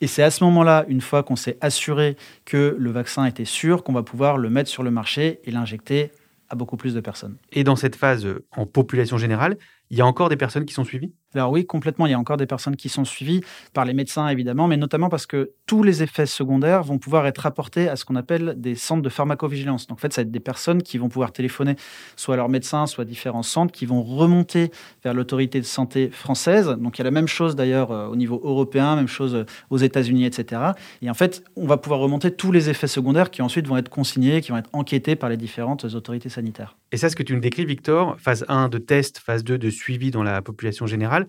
Et 0.00 0.06
c'est 0.06 0.22
à 0.22 0.30
ce 0.30 0.44
moment-là, 0.44 0.84
une 0.88 1.00
fois 1.00 1.22
qu'on 1.22 1.36
s'est 1.36 1.58
assuré 1.60 2.16
que 2.44 2.76
le 2.78 2.90
vaccin 2.90 3.24
était 3.24 3.44
sûr, 3.44 3.82
qu'on 3.82 3.92
va 3.92 4.02
pouvoir 4.02 4.36
le 4.38 4.50
mettre 4.50 4.70
sur 4.70 4.82
le 4.82 4.90
marché 4.90 5.40
et 5.44 5.50
l'injecter 5.50 6.10
à 6.48 6.54
beaucoup 6.54 6.76
plus 6.76 6.94
de 6.94 7.00
personnes. 7.00 7.36
Et 7.52 7.64
dans 7.64 7.76
cette 7.76 7.96
phase 7.96 8.26
en 8.56 8.66
population 8.66 9.18
générale, 9.18 9.56
il 9.90 9.98
y 9.98 10.00
a 10.00 10.06
encore 10.06 10.28
des 10.28 10.36
personnes 10.36 10.64
qui 10.64 10.74
sont 10.74 10.84
suivies? 10.84 11.12
Alors 11.34 11.50
oui, 11.50 11.66
complètement, 11.66 12.06
il 12.06 12.10
y 12.10 12.14
a 12.14 12.18
encore 12.18 12.36
des 12.36 12.46
personnes 12.46 12.76
qui 12.76 12.88
sont 12.88 13.04
suivies 13.04 13.42
par 13.74 13.84
les 13.84 13.92
médecins, 13.92 14.28
évidemment, 14.28 14.68
mais 14.68 14.76
notamment 14.76 15.08
parce 15.08 15.26
que 15.26 15.52
tous 15.66 15.82
les 15.82 16.02
effets 16.02 16.26
secondaires 16.26 16.82
vont 16.82 16.98
pouvoir 16.98 17.26
être 17.26 17.38
rapportés 17.38 17.88
à 17.88 17.96
ce 17.96 18.04
qu'on 18.04 18.16
appelle 18.16 18.54
des 18.56 18.74
centres 18.74 19.02
de 19.02 19.08
pharmacovigilance. 19.08 19.86
Donc 19.86 19.98
en 19.98 20.00
fait, 20.00 20.12
ça 20.12 20.22
va 20.22 20.26
être 20.26 20.30
des 20.30 20.40
personnes 20.40 20.82
qui 20.82 20.98
vont 20.98 21.08
pouvoir 21.08 21.32
téléphoner 21.32 21.76
soit 22.16 22.34
à 22.34 22.36
leur 22.38 22.48
médecin, 22.48 22.86
soit 22.86 23.02
à 23.02 23.04
différents 23.04 23.42
centres, 23.42 23.72
qui 23.72 23.86
vont 23.86 24.02
remonter 24.02 24.70
vers 25.04 25.14
l'autorité 25.14 25.60
de 25.60 25.66
santé 25.66 26.10
française. 26.10 26.68
Donc 26.68 26.96
il 26.96 27.00
y 27.00 27.02
a 27.02 27.04
la 27.04 27.10
même 27.10 27.28
chose 27.28 27.54
d'ailleurs 27.54 27.90
euh, 27.90 28.08
au 28.08 28.16
niveau 28.16 28.40
européen, 28.42 28.96
même 28.96 29.08
chose 29.08 29.34
euh, 29.34 29.44
aux 29.70 29.78
États-Unis, 29.78 30.24
etc. 30.24 30.62
Et 31.02 31.10
en 31.10 31.14
fait, 31.14 31.44
on 31.56 31.66
va 31.66 31.76
pouvoir 31.76 32.00
remonter 32.00 32.30
tous 32.30 32.52
les 32.52 32.70
effets 32.70 32.86
secondaires 32.86 33.30
qui 33.30 33.42
ensuite 33.42 33.66
vont 33.66 33.76
être 33.76 33.88
consignés, 33.88 34.40
qui 34.40 34.52
vont 34.52 34.58
être 34.58 34.70
enquêtés 34.72 35.16
par 35.16 35.28
les 35.28 35.36
différentes 35.36 35.84
autorités 35.84 36.28
sanitaires. 36.28 36.76
Et 36.92 36.96
ça, 36.96 37.08
ce 37.08 37.16
que 37.16 37.22
tu 37.22 37.34
nous 37.34 37.40
décris, 37.40 37.64
Victor, 37.64 38.16
phase 38.18 38.44
1 38.48 38.68
de 38.68 38.78
test, 38.78 39.18
phase 39.18 39.42
2 39.44 39.58
de 39.58 39.70
suivi 39.70 40.10
dans 40.10 40.22
la 40.22 40.40
population 40.42 40.86
générale, 40.86 41.26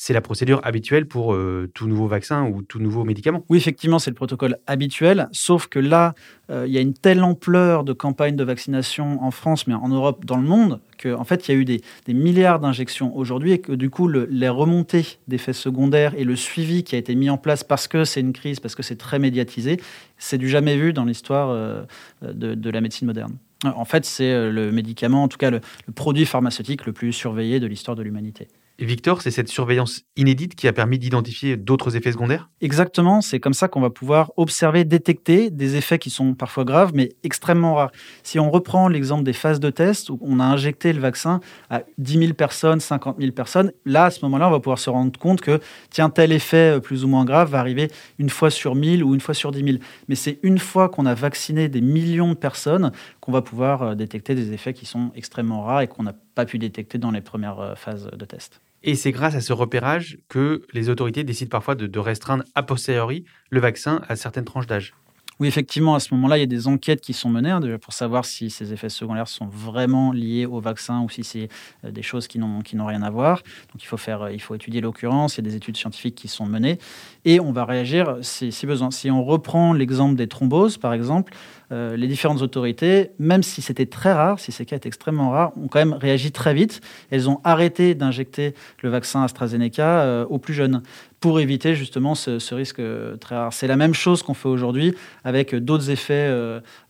c'est 0.00 0.12
la 0.12 0.20
procédure 0.20 0.60
habituelle 0.62 1.06
pour 1.06 1.34
euh, 1.34 1.68
tout 1.74 1.88
nouveau 1.88 2.06
vaccin 2.06 2.44
ou 2.44 2.62
tout 2.62 2.78
nouveau 2.78 3.02
médicament. 3.02 3.44
Oui, 3.48 3.58
effectivement, 3.58 3.98
c'est 3.98 4.10
le 4.10 4.14
protocole 4.14 4.58
habituel, 4.68 5.28
sauf 5.32 5.66
que 5.66 5.80
là, 5.80 6.14
euh, 6.50 6.66
il 6.68 6.72
y 6.72 6.78
a 6.78 6.80
une 6.80 6.94
telle 6.94 7.20
ampleur 7.20 7.82
de 7.82 7.92
campagne 7.92 8.36
de 8.36 8.44
vaccination 8.44 9.20
en 9.24 9.32
France, 9.32 9.66
mais 9.66 9.74
en 9.74 9.88
Europe, 9.88 10.24
dans 10.24 10.36
le 10.36 10.44
monde, 10.44 10.80
qu'en 11.02 11.18
en 11.20 11.24
fait, 11.24 11.48
il 11.48 11.52
y 11.52 11.58
a 11.58 11.60
eu 11.60 11.64
des, 11.64 11.82
milliards 12.06 12.60
d'injections 12.60 13.16
aujourd'hui 13.16 13.50
et 13.50 13.58
que 13.58 13.72
du 13.72 13.90
coup, 13.90 14.06
les 14.06 14.48
remontées 14.48 15.18
d'effets 15.26 15.52
secondaires 15.52 16.14
et 16.16 16.22
le 16.22 16.36
suivi 16.36 16.84
qui 16.84 16.94
a 16.94 16.98
été 16.98 17.16
mis 17.16 17.28
en 17.28 17.36
place 17.36 17.64
parce 17.64 17.88
que 17.88 18.04
c'est 18.04 18.20
une 18.20 18.32
crise, 18.32 18.60
parce 18.60 18.76
que 18.76 18.84
c'est 18.84 18.96
très 18.96 19.18
médiatisé, 19.18 19.78
c'est 20.16 20.38
du 20.38 20.48
jamais 20.48 20.76
vu 20.76 20.92
dans 20.92 21.04
l'histoire 21.04 21.50
euh, 21.50 21.82
de, 22.22 22.70
la 22.70 22.80
médecine 22.80 23.06
moderne. 23.06 23.36
En 23.64 23.84
fait, 23.84 24.04
c'est 24.04 24.50
le 24.50 24.70
médicament, 24.70 25.24
en 25.24 25.28
tout 25.28 25.38
cas 25.38 25.50
le 25.50 25.60
produit 25.94 26.26
pharmaceutique 26.26 26.86
le 26.86 26.92
plus 26.92 27.12
surveillé 27.12 27.58
de 27.58 27.66
l'histoire 27.66 27.96
de 27.96 28.02
l'humanité. 28.02 28.48
Victor, 28.80 29.22
c'est 29.22 29.32
cette 29.32 29.48
surveillance 29.48 30.04
inédite 30.14 30.54
qui 30.54 30.68
a 30.68 30.72
permis 30.72 31.00
d'identifier 31.00 31.56
d'autres 31.56 31.96
effets 31.96 32.12
secondaires? 32.12 32.48
Exactement, 32.60 33.20
c'est 33.20 33.40
comme 33.40 33.52
ça 33.52 33.66
qu'on 33.66 33.80
va 33.80 33.90
pouvoir 33.90 34.30
observer, 34.36 34.84
détecter 34.84 35.50
des 35.50 35.74
effets 35.74 35.98
qui 35.98 36.10
sont 36.10 36.34
parfois 36.34 36.64
graves, 36.64 36.92
mais 36.94 37.08
extrêmement 37.24 37.74
rares. 37.74 37.90
Si 38.22 38.38
on 38.38 38.52
reprend 38.52 38.86
l'exemple 38.86 39.24
des 39.24 39.32
phases 39.32 39.58
de 39.58 39.70
test, 39.70 40.10
où 40.10 40.20
on 40.22 40.38
a 40.38 40.44
injecté 40.44 40.92
le 40.92 41.00
vaccin 41.00 41.40
à 41.70 41.82
10 41.98 42.18
000 42.18 42.32
personnes, 42.34 42.78
50 42.78 43.16
000 43.18 43.32
personnes, 43.32 43.72
là, 43.84 44.04
à 44.04 44.10
ce 44.12 44.24
moment-là, 44.24 44.46
on 44.46 44.52
va 44.52 44.60
pouvoir 44.60 44.78
se 44.78 44.90
rendre 44.90 45.18
compte 45.18 45.40
que, 45.40 45.60
tiens, 45.90 46.08
tel 46.08 46.30
effet 46.30 46.76
euh, 46.76 46.80
plus 46.80 47.04
ou 47.04 47.08
moins 47.08 47.24
grave 47.24 47.50
va 47.50 47.58
arriver 47.58 47.90
une 48.20 48.30
fois 48.30 48.50
sur 48.50 48.76
1000 48.76 49.02
ou 49.02 49.12
une 49.12 49.20
fois 49.20 49.34
sur 49.34 49.50
10 49.50 49.64
000. 49.64 49.78
Mais 50.06 50.14
c'est 50.14 50.38
une 50.44 50.60
fois 50.60 50.88
qu'on 50.88 51.04
a 51.04 51.14
vacciné 51.14 51.68
des 51.68 51.80
millions 51.80 52.28
de 52.28 52.38
personnes 52.38 52.92
qu'on 53.20 53.32
va 53.32 53.42
pouvoir 53.42 53.82
euh, 53.82 53.94
détecter 53.96 54.36
des 54.36 54.52
effets 54.52 54.72
qui 54.72 54.86
sont 54.86 55.10
extrêmement 55.16 55.62
rares 55.62 55.80
et 55.80 55.88
qu'on 55.88 56.04
n'a 56.04 56.14
pas 56.36 56.44
pu 56.44 56.58
détecter 56.58 56.98
dans 56.98 57.10
les 57.10 57.22
premières 57.22 57.58
euh, 57.58 57.74
phases 57.74 58.08
de 58.16 58.24
test. 58.24 58.60
Et 58.82 58.94
c'est 58.94 59.10
grâce 59.10 59.34
à 59.34 59.40
ce 59.40 59.52
repérage 59.52 60.18
que 60.28 60.62
les 60.72 60.88
autorités 60.88 61.24
décident 61.24 61.50
parfois 61.50 61.74
de, 61.74 61.98
restreindre 61.98 62.44
a 62.54 62.62
posteriori 62.62 63.24
le 63.50 63.60
vaccin 63.60 64.02
à 64.08 64.16
certaines 64.16 64.44
tranches 64.44 64.66
d'âge. 64.66 64.94
Oui, 65.40 65.46
effectivement, 65.46 65.94
à 65.94 66.00
ce 66.00 66.12
moment-là, 66.14 66.36
il 66.36 66.40
y 66.40 66.44
a 66.44 66.46
des 66.46 66.66
enquêtes 66.66 67.00
qui 67.00 67.12
sont 67.12 67.28
menées 67.28 67.50
hein, 67.50 67.60
pour 67.80 67.92
savoir 67.92 68.24
si 68.24 68.50
ces 68.50 68.72
effets 68.72 68.88
secondaires 68.88 69.28
sont 69.28 69.46
vraiment 69.46 70.10
liés 70.10 70.46
au 70.46 70.58
vaccin 70.58 71.00
ou 71.02 71.08
si 71.08 71.22
c'est 71.22 71.48
euh, 71.84 71.92
des 71.92 72.02
choses 72.02 72.26
qui 72.26 72.40
n'ont 72.40 72.62
rien 72.64 73.02
à 73.02 73.10
voir. 73.10 73.42
Donc, 73.72 73.80
il 73.80 73.86
faut, 73.86 73.96
faire, 73.96 74.22
euh, 74.22 74.32
il 74.32 74.40
faut 74.40 74.56
étudier 74.56 74.80
l'occurrence. 74.80 75.36
Il 75.36 75.44
y 75.44 75.46
a 75.46 75.50
des 75.50 75.54
études 75.54 75.76
scientifiques 75.76 76.16
qui 76.16 76.26
sont 76.26 76.46
menées 76.46 76.80
et 77.24 77.38
on 77.38 77.52
va 77.52 77.64
réagir 77.64 78.16
si, 78.22 78.50
si 78.50 78.66
besoin. 78.66 78.90
Si 78.90 79.12
on 79.12 79.24
reprend 79.24 79.72
l'exemple 79.72 80.16
des 80.16 80.26
thromboses, 80.26 80.76
par 80.76 80.92
exemple, 80.92 81.32
euh, 81.70 81.96
les 81.96 82.06
différentes 82.06 82.40
autorités, 82.40 83.10
même 83.18 83.42
si 83.42 83.60
c'était 83.60 83.86
très 83.86 84.12
rare, 84.12 84.40
si 84.40 84.52
ces 84.52 84.64
cas 84.64 84.76
étaient 84.76 84.88
extrêmement 84.88 85.30
rares, 85.30 85.52
ont 85.58 85.68
quand 85.68 85.78
même 85.78 85.92
réagi 85.92 86.32
très 86.32 86.54
vite. 86.54 86.80
Elles 87.10 87.28
ont 87.28 87.40
arrêté 87.44 87.94
d'injecter 87.94 88.54
le 88.82 88.88
vaccin 88.88 89.22
AstraZeneca 89.22 90.00
euh, 90.00 90.24
aux 90.26 90.38
plus 90.38 90.54
jeunes 90.54 90.82
pour 91.20 91.40
éviter 91.40 91.74
justement 91.74 92.14
ce, 92.14 92.54
risque 92.54 92.78
euh, 92.78 93.16
très 93.16 93.36
rare. 93.36 93.52
C'est 93.52 93.66
la 93.66 93.76
même 93.76 93.92
chose 93.92 94.22
qu'on 94.22 94.34
fait 94.34 94.48
aujourd'hui 94.48 94.94
avec 95.24 95.54
d'autres 95.54 95.90
effets 95.90 96.32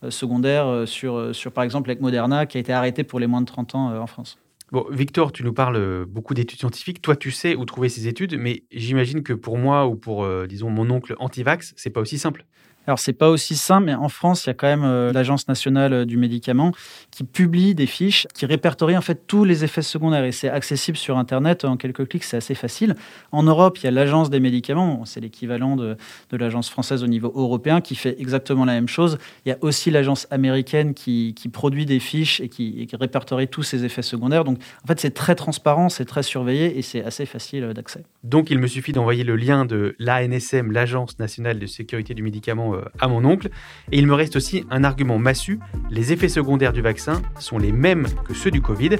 secondaires 0.09 0.83
sur, 0.85 1.35
sur, 1.35 1.51
par 1.51 1.63
exemple, 1.63 1.89
avec 1.89 2.01
Moderna, 2.01 2.45
qui 2.45 2.57
a 2.57 2.59
été 2.59 2.71
arrêté 2.71 3.03
pour 3.03 3.19
les 3.19 3.27
moins 3.27 3.41
de 3.41 3.45
30 3.45 3.75
ans 3.75 4.01
en 4.01 4.07
France. 4.07 4.37
Bon, 4.71 4.85
Victor, 4.91 5.31
tu 5.31 5.43
nous 5.43 5.53
parles 5.53 6.05
beaucoup 6.05 6.33
d'études 6.33 6.59
scientifiques. 6.59 7.01
Toi, 7.01 7.15
tu 7.15 7.31
sais 7.31 7.55
où 7.55 7.65
trouver 7.65 7.89
ces 7.89 8.07
études, 8.07 8.37
mais 8.37 8.63
j'imagine 8.71 9.23
que 9.23 9.33
pour 9.33 9.57
moi 9.57 9.87
ou 9.87 9.95
pour, 9.95 10.27
disons, 10.47 10.69
mon 10.69 10.89
oncle 10.89 11.15
anti-vax, 11.19 11.73
c'est 11.75 11.89
pas 11.89 12.01
aussi 12.01 12.17
simple. 12.17 12.45
Alors, 12.89 12.97
c'est 12.97 13.13
pas 13.13 13.29
aussi 13.29 13.55
simple, 13.55 13.85
mais 13.85 13.93
en 13.93 14.09
France, 14.09 14.45
il 14.45 14.47
y 14.47 14.49
a 14.49 14.55
quand 14.55 14.65
même 14.65 14.83
euh, 14.83 15.13
l'Agence 15.13 15.47
nationale 15.47 15.93
euh, 15.93 16.05
du 16.05 16.17
médicament 16.17 16.71
qui 17.11 17.23
publie 17.23 17.75
des 17.75 17.85
fiches 17.85 18.25
qui 18.33 18.47
répertorient 18.47 18.97
en 18.97 19.01
fait 19.01 19.27
tous 19.27 19.43
les 19.43 19.63
effets 19.63 19.83
secondaires 19.83 20.23
et 20.23 20.31
c'est 20.31 20.49
accessible 20.49 20.97
sur 20.97 21.19
Internet 21.19 21.65
en 21.65 21.77
quelques 21.77 22.07
clics, 22.07 22.23
c'est 22.23 22.37
assez 22.37 22.55
facile. 22.55 22.95
En 23.31 23.43
Europe, 23.43 23.77
il 23.77 23.83
y 23.83 23.87
a 23.87 23.91
l'Agence 23.91 24.31
des 24.31 24.39
médicaments, 24.39 25.05
c'est 25.05 25.19
l'équivalent 25.19 25.75
de, 25.75 25.97
l'Agence 26.31 26.67
française 26.71 27.03
au 27.03 27.07
niveau 27.07 27.31
européen 27.35 27.79
qui 27.79 27.93
fait 27.93 28.19
exactement 28.19 28.65
la 28.65 28.73
même 28.73 28.87
chose. 28.87 29.19
Il 29.45 29.49
y 29.49 29.51
a 29.51 29.57
aussi 29.61 29.91
l'Agence 29.91 30.25
américaine 30.31 30.95
qui, 30.95 31.35
produit 31.53 31.85
des 31.85 31.99
fiches 31.99 32.41
et 32.41 32.49
qui, 32.49 32.87
et 32.91 32.95
répertorie 32.95 33.47
tous 33.47 33.61
ces 33.61 33.85
effets 33.85 34.01
secondaires. 34.01 34.45
Donc, 34.45 34.57
en 34.83 34.87
fait, 34.87 34.99
c'est 34.99 35.13
très 35.13 35.35
transparent, 35.35 35.89
c'est 35.89 36.05
très 36.05 36.23
surveillé 36.23 36.79
et 36.79 36.81
c'est 36.81 37.03
assez 37.03 37.27
facile 37.27 37.65
euh, 37.65 37.73
d'accès. 37.73 38.03
Donc, 38.23 38.49
il 38.49 38.57
me 38.57 38.65
suffit 38.65 38.93
d'envoyer 38.93 39.23
le 39.23 39.35
lien 39.35 39.65
de 39.65 39.95
l'ANSM, 39.99 40.71
l'Agence 40.71 41.19
nationale 41.19 41.59
de 41.59 41.67
sécurité 41.67 42.15
du 42.15 42.23
médicament 42.23 42.78
à 42.99 43.07
mon 43.07 43.25
oncle. 43.25 43.49
Et 43.91 43.97
il 43.97 44.07
me 44.07 44.13
reste 44.13 44.35
aussi 44.35 44.65
un 44.69 44.83
argument 44.83 45.17
massu, 45.17 45.59
les 45.89 46.13
effets 46.13 46.29
secondaires 46.29 46.73
du 46.73 46.81
vaccin 46.81 47.21
sont 47.39 47.57
les 47.57 47.71
mêmes 47.71 48.07
que 48.25 48.33
ceux 48.33 48.51
du 48.51 48.61
Covid, 48.61 48.97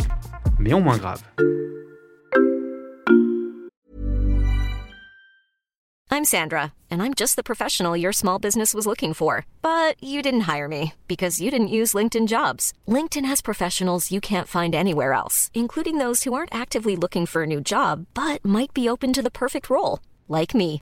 mais 0.59 0.73
en 0.73 0.81
moins 0.81 0.97
grave. 0.97 1.21
I'm 6.11 6.25
Sandra, 6.25 6.73
and 6.89 7.03
I'm 7.03 7.13
just 7.13 7.35
the 7.35 7.43
professional 7.43 7.95
your 7.95 8.11
small 8.11 8.39
business 8.39 8.73
was 8.73 8.87
looking 8.87 9.13
for. 9.13 9.45
But 9.61 9.95
you 10.03 10.21
didn't 10.21 10.49
hire 10.51 10.67
me 10.67 10.93
because 11.07 11.39
you 11.39 11.51
didn't 11.51 11.75
use 11.79 11.93
LinkedIn 11.93 12.27
jobs. 12.27 12.73
LinkedIn 12.87 13.25
has 13.25 13.41
professionals 13.41 14.11
you 14.11 14.19
can't 14.19 14.47
find 14.47 14.73
anywhere 14.75 15.13
else, 15.13 15.51
including 15.53 15.97
those 15.97 16.23
who 16.23 16.33
aren't 16.33 16.53
actively 16.53 16.95
looking 16.95 17.25
for 17.25 17.43
a 17.43 17.47
new 17.47 17.61
job, 17.61 18.05
but 18.13 18.43
might 18.43 18.73
be 18.73 18.89
open 18.89 19.13
to 19.13 19.21
the 19.21 19.31
perfect 19.31 19.69
role, 19.69 19.99
like 20.27 20.55
me. 20.55 20.81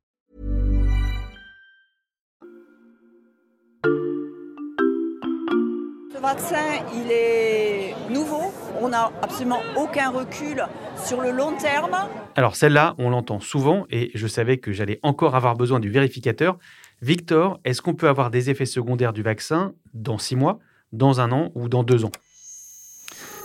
Vaccin, 6.21 6.85
il 6.93 7.11
est 7.11 7.95
nouveau. 8.09 8.53
On 8.79 8.89
n'a 8.89 9.11
absolument 9.21 9.61
aucun 9.75 10.11
recul 10.11 10.63
sur 11.03 11.21
le 11.21 11.31
long 11.31 11.53
terme. 11.57 11.97
Alors 12.35 12.55
celle-là, 12.55 12.95
on 12.99 13.09
l'entend 13.09 13.39
souvent 13.39 13.85
et 13.89 14.11
je 14.13 14.27
savais 14.27 14.57
que 14.57 14.71
j'allais 14.71 14.99
encore 15.03 15.35
avoir 15.35 15.55
besoin 15.55 15.79
du 15.79 15.89
vérificateur. 15.89 16.57
Victor, 17.01 17.59
est-ce 17.65 17.81
qu'on 17.81 17.95
peut 17.95 18.07
avoir 18.07 18.29
des 18.29 18.49
effets 18.51 18.67
secondaires 18.67 19.13
du 19.13 19.23
vaccin 19.23 19.73
dans 19.93 20.19
six 20.19 20.35
mois, 20.35 20.59
dans 20.93 21.19
un 21.19 21.31
an 21.31 21.51
ou 21.55 21.67
dans 21.67 21.83
deux 21.83 22.05
ans? 22.05 22.11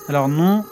Alors 0.09 0.29
non, 0.29 0.63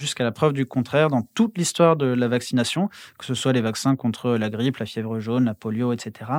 jusqu'à 0.00 0.24
la 0.24 0.32
preuve 0.32 0.52
du 0.52 0.66
contraire, 0.66 1.08
dans 1.08 1.22
toute 1.34 1.56
l'histoire 1.58 1.96
de 1.96 2.06
la 2.06 2.28
vaccination, 2.28 2.88
que 3.18 3.24
ce 3.24 3.34
soit 3.34 3.52
les 3.52 3.60
vaccins 3.60 3.96
contre 3.96 4.32
la 4.32 4.50
grippe, 4.50 4.78
la 4.78 4.86
fièvre 4.86 5.20
jaune, 5.20 5.44
la 5.44 5.54
polio, 5.54 5.92
etc., 5.92 6.30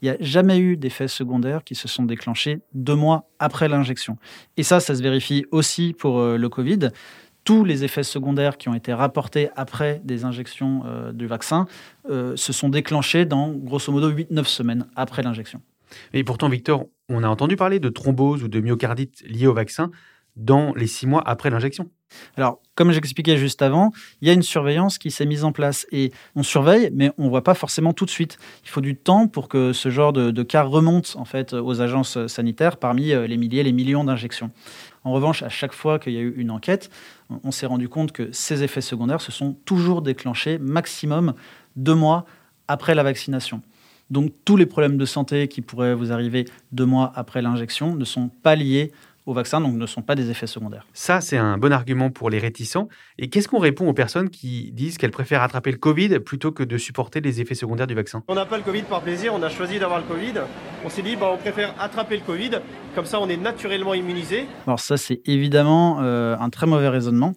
il 0.00 0.08
n'y 0.08 0.10
a 0.10 0.16
jamais 0.20 0.58
eu 0.58 0.76
d'effets 0.76 1.08
secondaires 1.08 1.64
qui 1.64 1.74
se 1.74 1.88
sont 1.88 2.04
déclenchés 2.04 2.60
deux 2.74 2.94
mois 2.94 3.28
après 3.38 3.68
l'injection. 3.68 4.16
Et 4.56 4.62
ça, 4.62 4.80
ça 4.80 4.94
se 4.94 5.02
vérifie 5.02 5.44
aussi 5.50 5.94
pour 5.98 6.20
euh, 6.20 6.36
le 6.36 6.48
Covid 6.48 6.90
tous 7.44 7.64
les 7.64 7.82
effets 7.82 8.02
secondaires 8.02 8.58
qui 8.58 8.68
ont 8.68 8.74
été 8.74 8.92
rapportés 8.92 9.48
après 9.56 10.02
des 10.04 10.26
injections 10.26 10.82
euh, 10.84 11.12
du 11.12 11.26
vaccin 11.26 11.66
euh, 12.10 12.36
se 12.36 12.52
sont 12.52 12.68
déclenchés 12.68 13.24
dans 13.24 13.52
grosso 13.52 13.90
modo 13.90 14.12
8-9 14.12 14.44
semaines 14.44 14.86
après 14.96 15.22
l'injection. 15.22 15.62
Et 16.12 16.24
pourtant, 16.24 16.50
Victor, 16.50 16.84
on 17.08 17.22
a 17.24 17.28
entendu 17.28 17.56
parler 17.56 17.80
de 17.80 17.88
thrombose 17.88 18.42
ou 18.42 18.48
de 18.48 18.60
myocardite 18.60 19.22
liée 19.26 19.46
au 19.46 19.54
vaccin 19.54 19.90
dans 20.38 20.72
les 20.74 20.86
six 20.86 21.06
mois 21.06 21.22
après 21.26 21.50
l'injection. 21.50 21.90
Alors, 22.36 22.60
comme 22.74 22.90
j'expliquais 22.90 23.36
juste 23.36 23.60
avant, 23.60 23.92
il 24.22 24.28
y 24.28 24.30
a 24.30 24.34
une 24.34 24.42
surveillance 24.42 24.96
qui 24.96 25.10
s'est 25.10 25.26
mise 25.26 25.44
en 25.44 25.52
place 25.52 25.86
et 25.92 26.10
on 26.34 26.42
surveille, 26.42 26.90
mais 26.94 27.10
on 27.18 27.24
ne 27.24 27.28
voit 27.28 27.44
pas 27.44 27.54
forcément 27.54 27.92
tout 27.92 28.06
de 28.06 28.10
suite. 28.10 28.38
Il 28.64 28.70
faut 28.70 28.80
du 28.80 28.96
temps 28.96 29.26
pour 29.26 29.48
que 29.48 29.72
ce 29.72 29.90
genre 29.90 30.12
de, 30.12 30.42
cas 30.42 30.62
remonte 30.62 31.16
en 31.18 31.24
fait 31.26 31.52
aux 31.52 31.80
agences 31.82 32.26
sanitaires 32.28 32.78
parmi 32.78 33.12
euh, 33.12 33.26
les 33.26 33.36
milliers, 33.36 33.62
les 33.62 33.72
millions 33.72 34.04
d'injections. 34.04 34.50
En 35.04 35.12
revanche, 35.12 35.42
à 35.42 35.48
chaque 35.48 35.74
fois 35.74 35.98
qu'il 35.98 36.14
y 36.14 36.18
a 36.18 36.20
eu 36.20 36.34
une 36.36 36.50
enquête, 36.50 36.90
on 37.44 37.50
s'est 37.50 37.66
rendu 37.66 37.88
compte 37.88 38.12
que 38.12 38.30
ces 38.32 38.62
effets 38.62 38.80
secondaires 38.80 39.20
se 39.20 39.32
sont 39.32 39.54
toujours 39.64 40.00
déclenchés 40.00 40.58
maximum 40.58 41.34
deux 41.76 41.94
mois 41.94 42.24
après 42.68 42.94
la 42.94 43.02
vaccination. 43.02 43.62
Donc 44.10 44.32
tous 44.44 44.56
les 44.56 44.66
problèmes 44.66 44.96
de 44.96 45.04
santé 45.04 45.48
qui 45.48 45.60
pourraient 45.60 45.94
vous 45.94 46.12
arriver 46.12 46.46
deux 46.72 46.86
mois 46.86 47.12
après 47.14 47.42
l'injection 47.42 47.94
ne 47.94 48.04
sont 48.04 48.28
pas 48.28 48.54
liés 48.54 48.92
au 49.28 49.34
vaccin, 49.34 49.60
donc 49.60 49.74
ne 49.74 49.86
sont 49.86 50.00
pas 50.00 50.14
des 50.14 50.30
effets 50.30 50.46
secondaires. 50.46 50.86
Ça, 50.94 51.20
c'est 51.20 51.36
un 51.36 51.58
bon 51.58 51.70
argument 51.70 52.08
pour 52.10 52.30
les 52.30 52.38
réticents. 52.38 52.88
Et 53.18 53.28
qu'est-ce 53.28 53.46
qu'on 53.46 53.58
répond 53.58 53.86
aux 53.86 53.92
personnes 53.92 54.30
qui 54.30 54.72
disent 54.72 54.96
qu'elles 54.96 55.10
préfèrent 55.10 55.42
attraper 55.42 55.70
le 55.70 55.76
Covid 55.76 56.18
plutôt 56.20 56.50
que 56.50 56.62
de 56.62 56.78
supporter 56.78 57.20
les 57.20 57.42
effets 57.42 57.54
secondaires 57.54 57.86
du 57.86 57.94
vaccin? 57.94 58.22
On 58.28 58.34
n'a 58.34 58.46
pas 58.46 58.56
le 58.56 58.62
Covid 58.62 58.82
par 58.82 59.02
plaisir, 59.02 59.34
on 59.34 59.42
a 59.42 59.50
choisi 59.50 59.78
d'avoir 59.78 59.98
le 59.98 60.06
Covid. 60.06 60.40
On 60.82 60.88
s'est 60.88 61.02
dit, 61.02 61.14
bah, 61.14 61.30
on 61.30 61.36
préfère 61.36 61.74
attraper 61.78 62.16
le 62.16 62.22
Covid, 62.22 62.52
comme 62.94 63.04
ça 63.04 63.20
on 63.20 63.28
est 63.28 63.36
naturellement 63.36 63.92
immunisé. 63.92 64.46
Alors 64.66 64.80
ça, 64.80 64.96
c'est 64.96 65.20
évidemment 65.26 65.98
euh, 66.00 66.34
un 66.40 66.48
très 66.48 66.66
mauvais 66.66 66.88
raisonnement. 66.88 67.34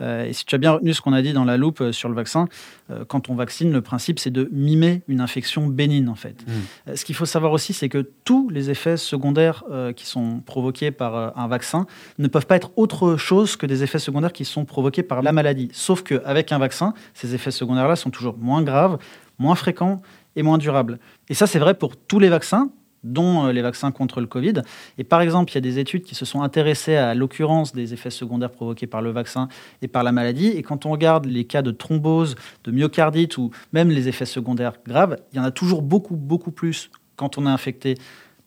Euh, 0.00 0.26
et 0.26 0.32
si 0.32 0.44
tu 0.44 0.54
as 0.54 0.58
bien 0.58 0.72
retenu 0.72 0.94
ce 0.94 1.00
qu'on 1.00 1.12
a 1.12 1.22
dit 1.22 1.32
dans 1.32 1.44
la 1.44 1.56
loupe 1.56 1.80
euh, 1.80 1.92
sur 1.92 2.08
le 2.08 2.14
vaccin, 2.14 2.48
euh, 2.90 3.04
quand 3.06 3.30
on 3.30 3.34
vaccine, 3.34 3.72
le 3.72 3.80
principe 3.80 4.18
c'est 4.18 4.30
de 4.30 4.48
mimer 4.52 5.02
une 5.08 5.20
infection 5.20 5.66
bénigne 5.66 6.08
en 6.08 6.14
fait. 6.14 6.36
Mmh. 6.46 6.96
Ce 6.96 7.04
qu'il 7.04 7.14
faut 7.14 7.26
savoir 7.26 7.52
aussi, 7.52 7.72
c'est 7.72 7.88
que 7.88 8.10
tous 8.24 8.48
les 8.50 8.70
effets 8.70 8.96
secondaires 8.96 9.64
qui 9.96 10.06
sont 10.06 10.40
provoqués 10.40 10.90
par 10.90 11.38
un 11.38 11.48
vaccin 11.48 11.86
ne 12.18 12.28
peuvent 12.28 12.46
pas 12.46 12.56
être 12.56 12.70
autre 12.76 13.16
chose 13.16 13.56
que 13.56 13.66
des 13.66 13.82
effets 13.82 13.98
secondaires 13.98 14.32
qui 14.32 14.44
sont 14.44 14.64
provoqués 14.64 15.02
par 15.02 15.22
la 15.22 15.32
maladie. 15.32 15.68
Sauf 15.72 16.02
qu'avec 16.02 16.52
un 16.52 16.58
vaccin, 16.58 16.94
ces 17.14 17.34
effets 17.34 17.50
secondaires-là 17.50 17.96
sont 17.96 18.10
toujours 18.10 18.36
moins 18.38 18.62
graves, 18.62 18.98
moins 19.38 19.54
fréquents 19.54 20.02
et 20.36 20.42
moins 20.42 20.58
durables. 20.58 20.98
Et 21.28 21.34
ça, 21.34 21.46
c'est 21.46 21.58
vrai 21.58 21.74
pour 21.74 21.96
tous 21.96 22.18
les 22.18 22.28
vaccins, 22.28 22.70
dont 23.04 23.46
euh, 23.46 23.52
les 23.52 23.62
vaccins 23.62 23.90
contre 23.90 24.20
le 24.20 24.26
Covid. 24.26 24.54
Et 24.98 25.04
par 25.04 25.20
exemple, 25.20 25.52
il 25.52 25.54
y 25.56 25.58
a 25.58 25.62
des 25.62 25.78
études 25.78 26.02
qui 26.02 26.14
se 26.14 26.24
sont 26.24 26.42
intéressées 26.42 26.96
à 26.96 27.14
l'occurrence 27.14 27.72
des 27.72 27.94
effets 27.94 28.10
secondaires 28.10 28.50
provoqués 28.50 28.86
par 28.86 29.02
le 29.02 29.10
vaccin 29.10 29.48
et 29.82 29.88
par 29.88 30.02
la 30.02 30.12
maladie. 30.12 30.48
Et 30.48 30.62
quand 30.62 30.86
on 30.86 30.90
regarde 30.90 31.26
les 31.26 31.44
cas 31.44 31.62
de 31.62 31.70
thrombose, 31.70 32.36
de 32.64 32.70
myocardite 32.70 33.38
ou 33.38 33.50
même 33.72 33.90
les 33.90 34.08
effets 34.08 34.26
secondaires 34.26 34.74
graves, 34.86 35.18
il 35.32 35.36
y 35.36 35.40
en 35.40 35.44
a 35.44 35.50
toujours 35.50 35.82
beaucoup, 35.82 36.16
beaucoup 36.16 36.50
plus 36.50 36.90
quand 37.16 37.38
on 37.38 37.46
est 37.46 37.50
infecté 37.50 37.94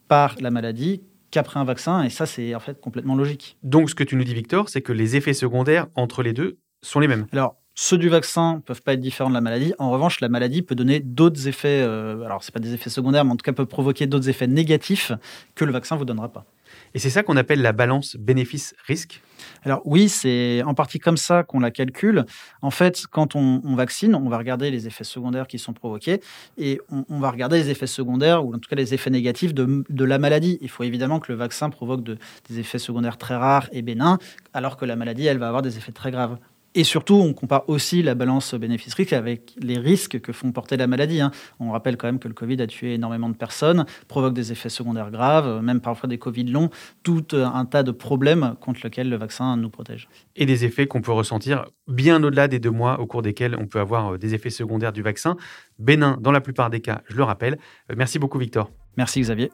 par 0.08 0.36
la 0.39 0.51
maladie 0.51 1.01
qu'après 1.29 1.60
un 1.60 1.63
vaccin. 1.63 2.03
Et 2.03 2.10
ça, 2.10 2.25
c'est 2.25 2.53
en 2.55 2.60
fait 2.60 2.79
complètement 2.79 3.15
logique. 3.15 3.58
Donc, 3.63 3.89
ce 3.89 3.96
que 3.96 4.03
tu 4.03 4.15
nous 4.15 4.24
dis, 4.24 4.34
Victor, 4.34 4.70
c'est 4.70 4.81
que 4.81 4.91
les 4.91 5.15
effets 5.15 5.34
secondaires 5.34 5.88
entre 5.96 6.24
les 6.24 6.34
deux 6.34 6.58
sont 6.81 7.00
les 7.00 7.08
mêmes. 7.08 7.27
Alors, 7.31 7.61
ceux 7.75 7.98
du 7.98 8.10
vaccin 8.10 8.56
ne 8.56 8.60
peuvent 8.60 8.82
pas 8.82 8.94
être 8.94 9.00
différents 9.00 9.30
de 9.30 9.34
la 9.34 9.42
maladie. 9.42 9.74
En 9.80 9.92
revanche, 9.92 10.20
la 10.22 10.30
maladie 10.30 10.62
peut 10.62 10.75
donner 10.75 11.00
d'autres 11.00 11.48
effets, 11.48 11.82
euh, 11.82 12.24
alors 12.24 12.44
ce 12.44 12.51
pas 12.51 12.60
des 12.60 12.74
effets 12.74 12.90
secondaires, 12.90 13.25
mais 13.25 13.32
en 13.32 13.38
tout 13.38 13.44
cas 13.44 13.54
peut 13.54 13.66
provoquer 13.66 14.08
d'autres 14.08 14.30
effets 14.30 14.48
négatifs 14.48 15.12
que 15.56 15.66
le 15.66 15.72
vaccin 15.72 15.96
ne 15.96 16.00
vous 16.00 16.06
donnera 16.06 16.30
pas. 16.30 16.46
Et 16.94 17.00
c'est 17.00 17.10
ça 17.10 17.24
qu'on 17.24 17.38
appelle 17.38 17.62
la 17.62 17.72
balance 17.72 18.16
bénéfice-risque? 18.18 19.22
Alors 19.63 19.82
oui, 19.86 20.10
c'est 20.10 20.62
en 20.63 20.74
partie 20.74 21.00
comme 21.00 21.18
ça 21.18 21.44
qu'on 21.44 21.60
la 21.60 21.72
calcule. 21.72 22.25
En 22.62 22.72
fait, 22.72 23.06
quand 23.10 23.36
on, 23.36 23.75
vaccine, 23.75 24.16
on 24.16 24.30
va 24.30 24.38
regarder 24.38 24.72
les 24.72 24.88
effets 24.88 25.04
secondaires 25.04 25.48
qui 25.48 25.58
sont 25.58 25.74
provoqués 25.74 26.22
et 26.58 26.80
on, 26.90 27.20
va 27.20 27.32
regarder 27.32 27.58
les 27.58 27.70
effets 27.70 27.88
secondaires 27.88 28.46
ou 28.46 28.54
en 28.54 28.60
tout 28.60 28.70
cas 28.70 28.75
les 28.75 28.94
effets 28.94 29.10
négatifs 29.10 29.54
de, 29.54 30.06
la 30.06 30.20
maladie. 30.20 30.58
Il 30.62 30.70
faut 30.70 30.84
évidemment 30.84 31.20
que 31.20 31.32
le 31.32 31.38
vaccin 31.38 31.70
provoque 31.70 32.04
des 32.04 32.60
effets 32.60 32.80
secondaires 32.80 33.18
très 33.18 33.36
rares 33.36 33.70
et 33.72 33.82
bénins, 33.82 34.18
alors 34.54 34.78
que 34.78 34.86
la 34.86 34.96
maladie, 34.96 35.25
elle 35.25 35.38
va 35.38 35.48
avoir 35.48 35.62
des 35.62 35.78
effets 35.78 35.92
très 35.92 36.12
graves. 36.12 36.38
Et 36.74 36.86
surtout, 36.86 37.16
on 37.16 37.34
compare 37.34 37.68
aussi 37.68 38.01
la 38.01 38.16
balance 38.16 38.54
bénéfice-risque 38.54 39.12
avec 39.12 39.54
les 39.60 39.78
risques 39.78 40.22
que 40.22 40.32
font 40.32 40.51
porter 40.51 40.78
la 40.78 40.88
maladie. 40.88 41.20
Hein. 41.20 41.32
On 41.60 41.72
rappelle 41.72 41.98
quand 41.98 42.08
même 42.08 42.20
que 42.20 42.30
le 42.30 42.34
Covid 42.34 42.62
a 42.62 42.68
tué 42.68 42.94
énormément 42.94 43.30
de 43.30 43.36
personnes, 43.36 43.86
provoque 44.08 44.34
des 44.34 44.54
effets 44.54 44.70
secondaires 44.70 45.12
graves, 45.12 45.62
même 45.62 45.82
parfois 45.82 46.08
des 46.08 46.18
Covid 46.18 46.46
longs, 46.46 46.70
tout 47.04 47.25
un 47.34 47.66
tas 47.66 47.84
de 47.84 47.92
problèmes 47.92 48.56
contre 48.62 48.82
lesquels 48.84 49.10
le 49.10 49.18
vaccin 49.18 49.58
nous 49.58 49.70
protège. 49.70 50.08
Et 50.36 50.46
des 50.46 50.63
effets 50.63 50.88
qu'on 50.88 51.01
peut 51.01 51.12
ressentir 51.12 51.66
bien 51.88 52.24
au-delà 52.24 52.48
des 52.48 52.60
deux 52.60 52.72
mois 52.72 53.00
au 53.00 53.06
cours 53.06 53.22
desquels 53.22 53.56
on 53.60 53.68
peut 53.68 53.80
avoir 53.80 54.13
euh, 54.13 54.18
des 54.18 54.34
effets 54.34 54.50
secondaires 54.50 54.94
du 54.94 55.01
vaccin. 55.01 55.36
Bénin 55.80 56.18
dans 56.22 56.32
la 56.32 56.42
plupart 56.42 56.70
des 56.70 56.80
cas, 56.80 57.01
je 57.10 57.18
le 57.18 57.24
rappelle. 57.24 57.58
Euh, 57.90 57.96
merci 57.98 58.20
beaucoup 58.20 58.38
Victor. 58.38 58.72
Merci 58.98 59.22
Xavier. 59.22 59.51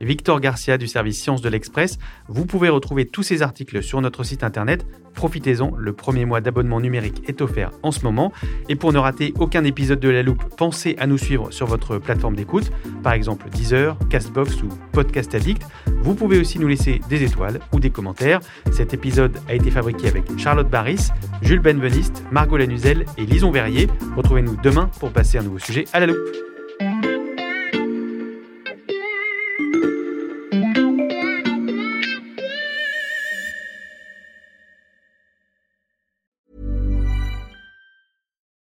Victor 0.00 0.40
Garcia 0.40 0.78
du 0.78 0.86
service 0.86 1.20
Sciences 1.20 1.42
de 1.42 1.48
l'Express. 1.48 1.98
Vous 2.28 2.46
pouvez 2.46 2.68
retrouver 2.68 3.06
tous 3.06 3.22
ces 3.22 3.42
articles 3.42 3.82
sur 3.82 4.00
notre 4.00 4.24
site 4.24 4.44
internet. 4.44 4.86
Profitez-en, 5.14 5.72
le 5.76 5.92
premier 5.92 6.24
mois 6.24 6.40
d'abonnement 6.40 6.80
numérique 6.80 7.22
est 7.26 7.40
offert 7.40 7.70
en 7.82 7.90
ce 7.90 8.04
moment. 8.04 8.32
Et 8.68 8.76
pour 8.76 8.92
ne 8.92 8.98
rater 8.98 9.34
aucun 9.38 9.64
épisode 9.64 10.00
de 10.00 10.08
La 10.08 10.22
Loupe, 10.22 10.44
pensez 10.56 10.94
à 10.98 11.06
nous 11.06 11.18
suivre 11.18 11.50
sur 11.50 11.66
votre 11.66 11.98
plateforme 11.98 12.36
d'écoute, 12.36 12.70
par 13.02 13.12
exemple 13.12 13.48
Deezer, 13.50 13.96
Castbox 14.10 14.62
ou 14.62 14.68
Podcast 14.92 15.34
Addict. 15.34 15.62
Vous 16.02 16.14
pouvez 16.14 16.38
aussi 16.38 16.58
nous 16.58 16.68
laisser 16.68 17.00
des 17.08 17.24
étoiles 17.24 17.60
ou 17.72 17.80
des 17.80 17.90
commentaires. 17.90 18.40
Cet 18.70 18.94
épisode 18.94 19.36
a 19.48 19.54
été 19.54 19.70
fabriqué 19.70 20.08
avec 20.08 20.24
Charlotte 20.38 20.68
Barris, 20.68 21.08
Jules 21.42 21.60
Benveniste, 21.60 22.24
Margot 22.30 22.56
Lanuzel 22.56 23.04
et 23.16 23.26
Lison 23.26 23.50
Verrier. 23.50 23.88
Retrouvez-nous 24.16 24.56
demain 24.62 24.90
pour 25.00 25.10
passer 25.10 25.38
un 25.38 25.42
nouveau 25.42 25.58
sujet 25.58 25.86
à 25.92 26.00
la 26.00 26.06
loupe. 26.06 26.57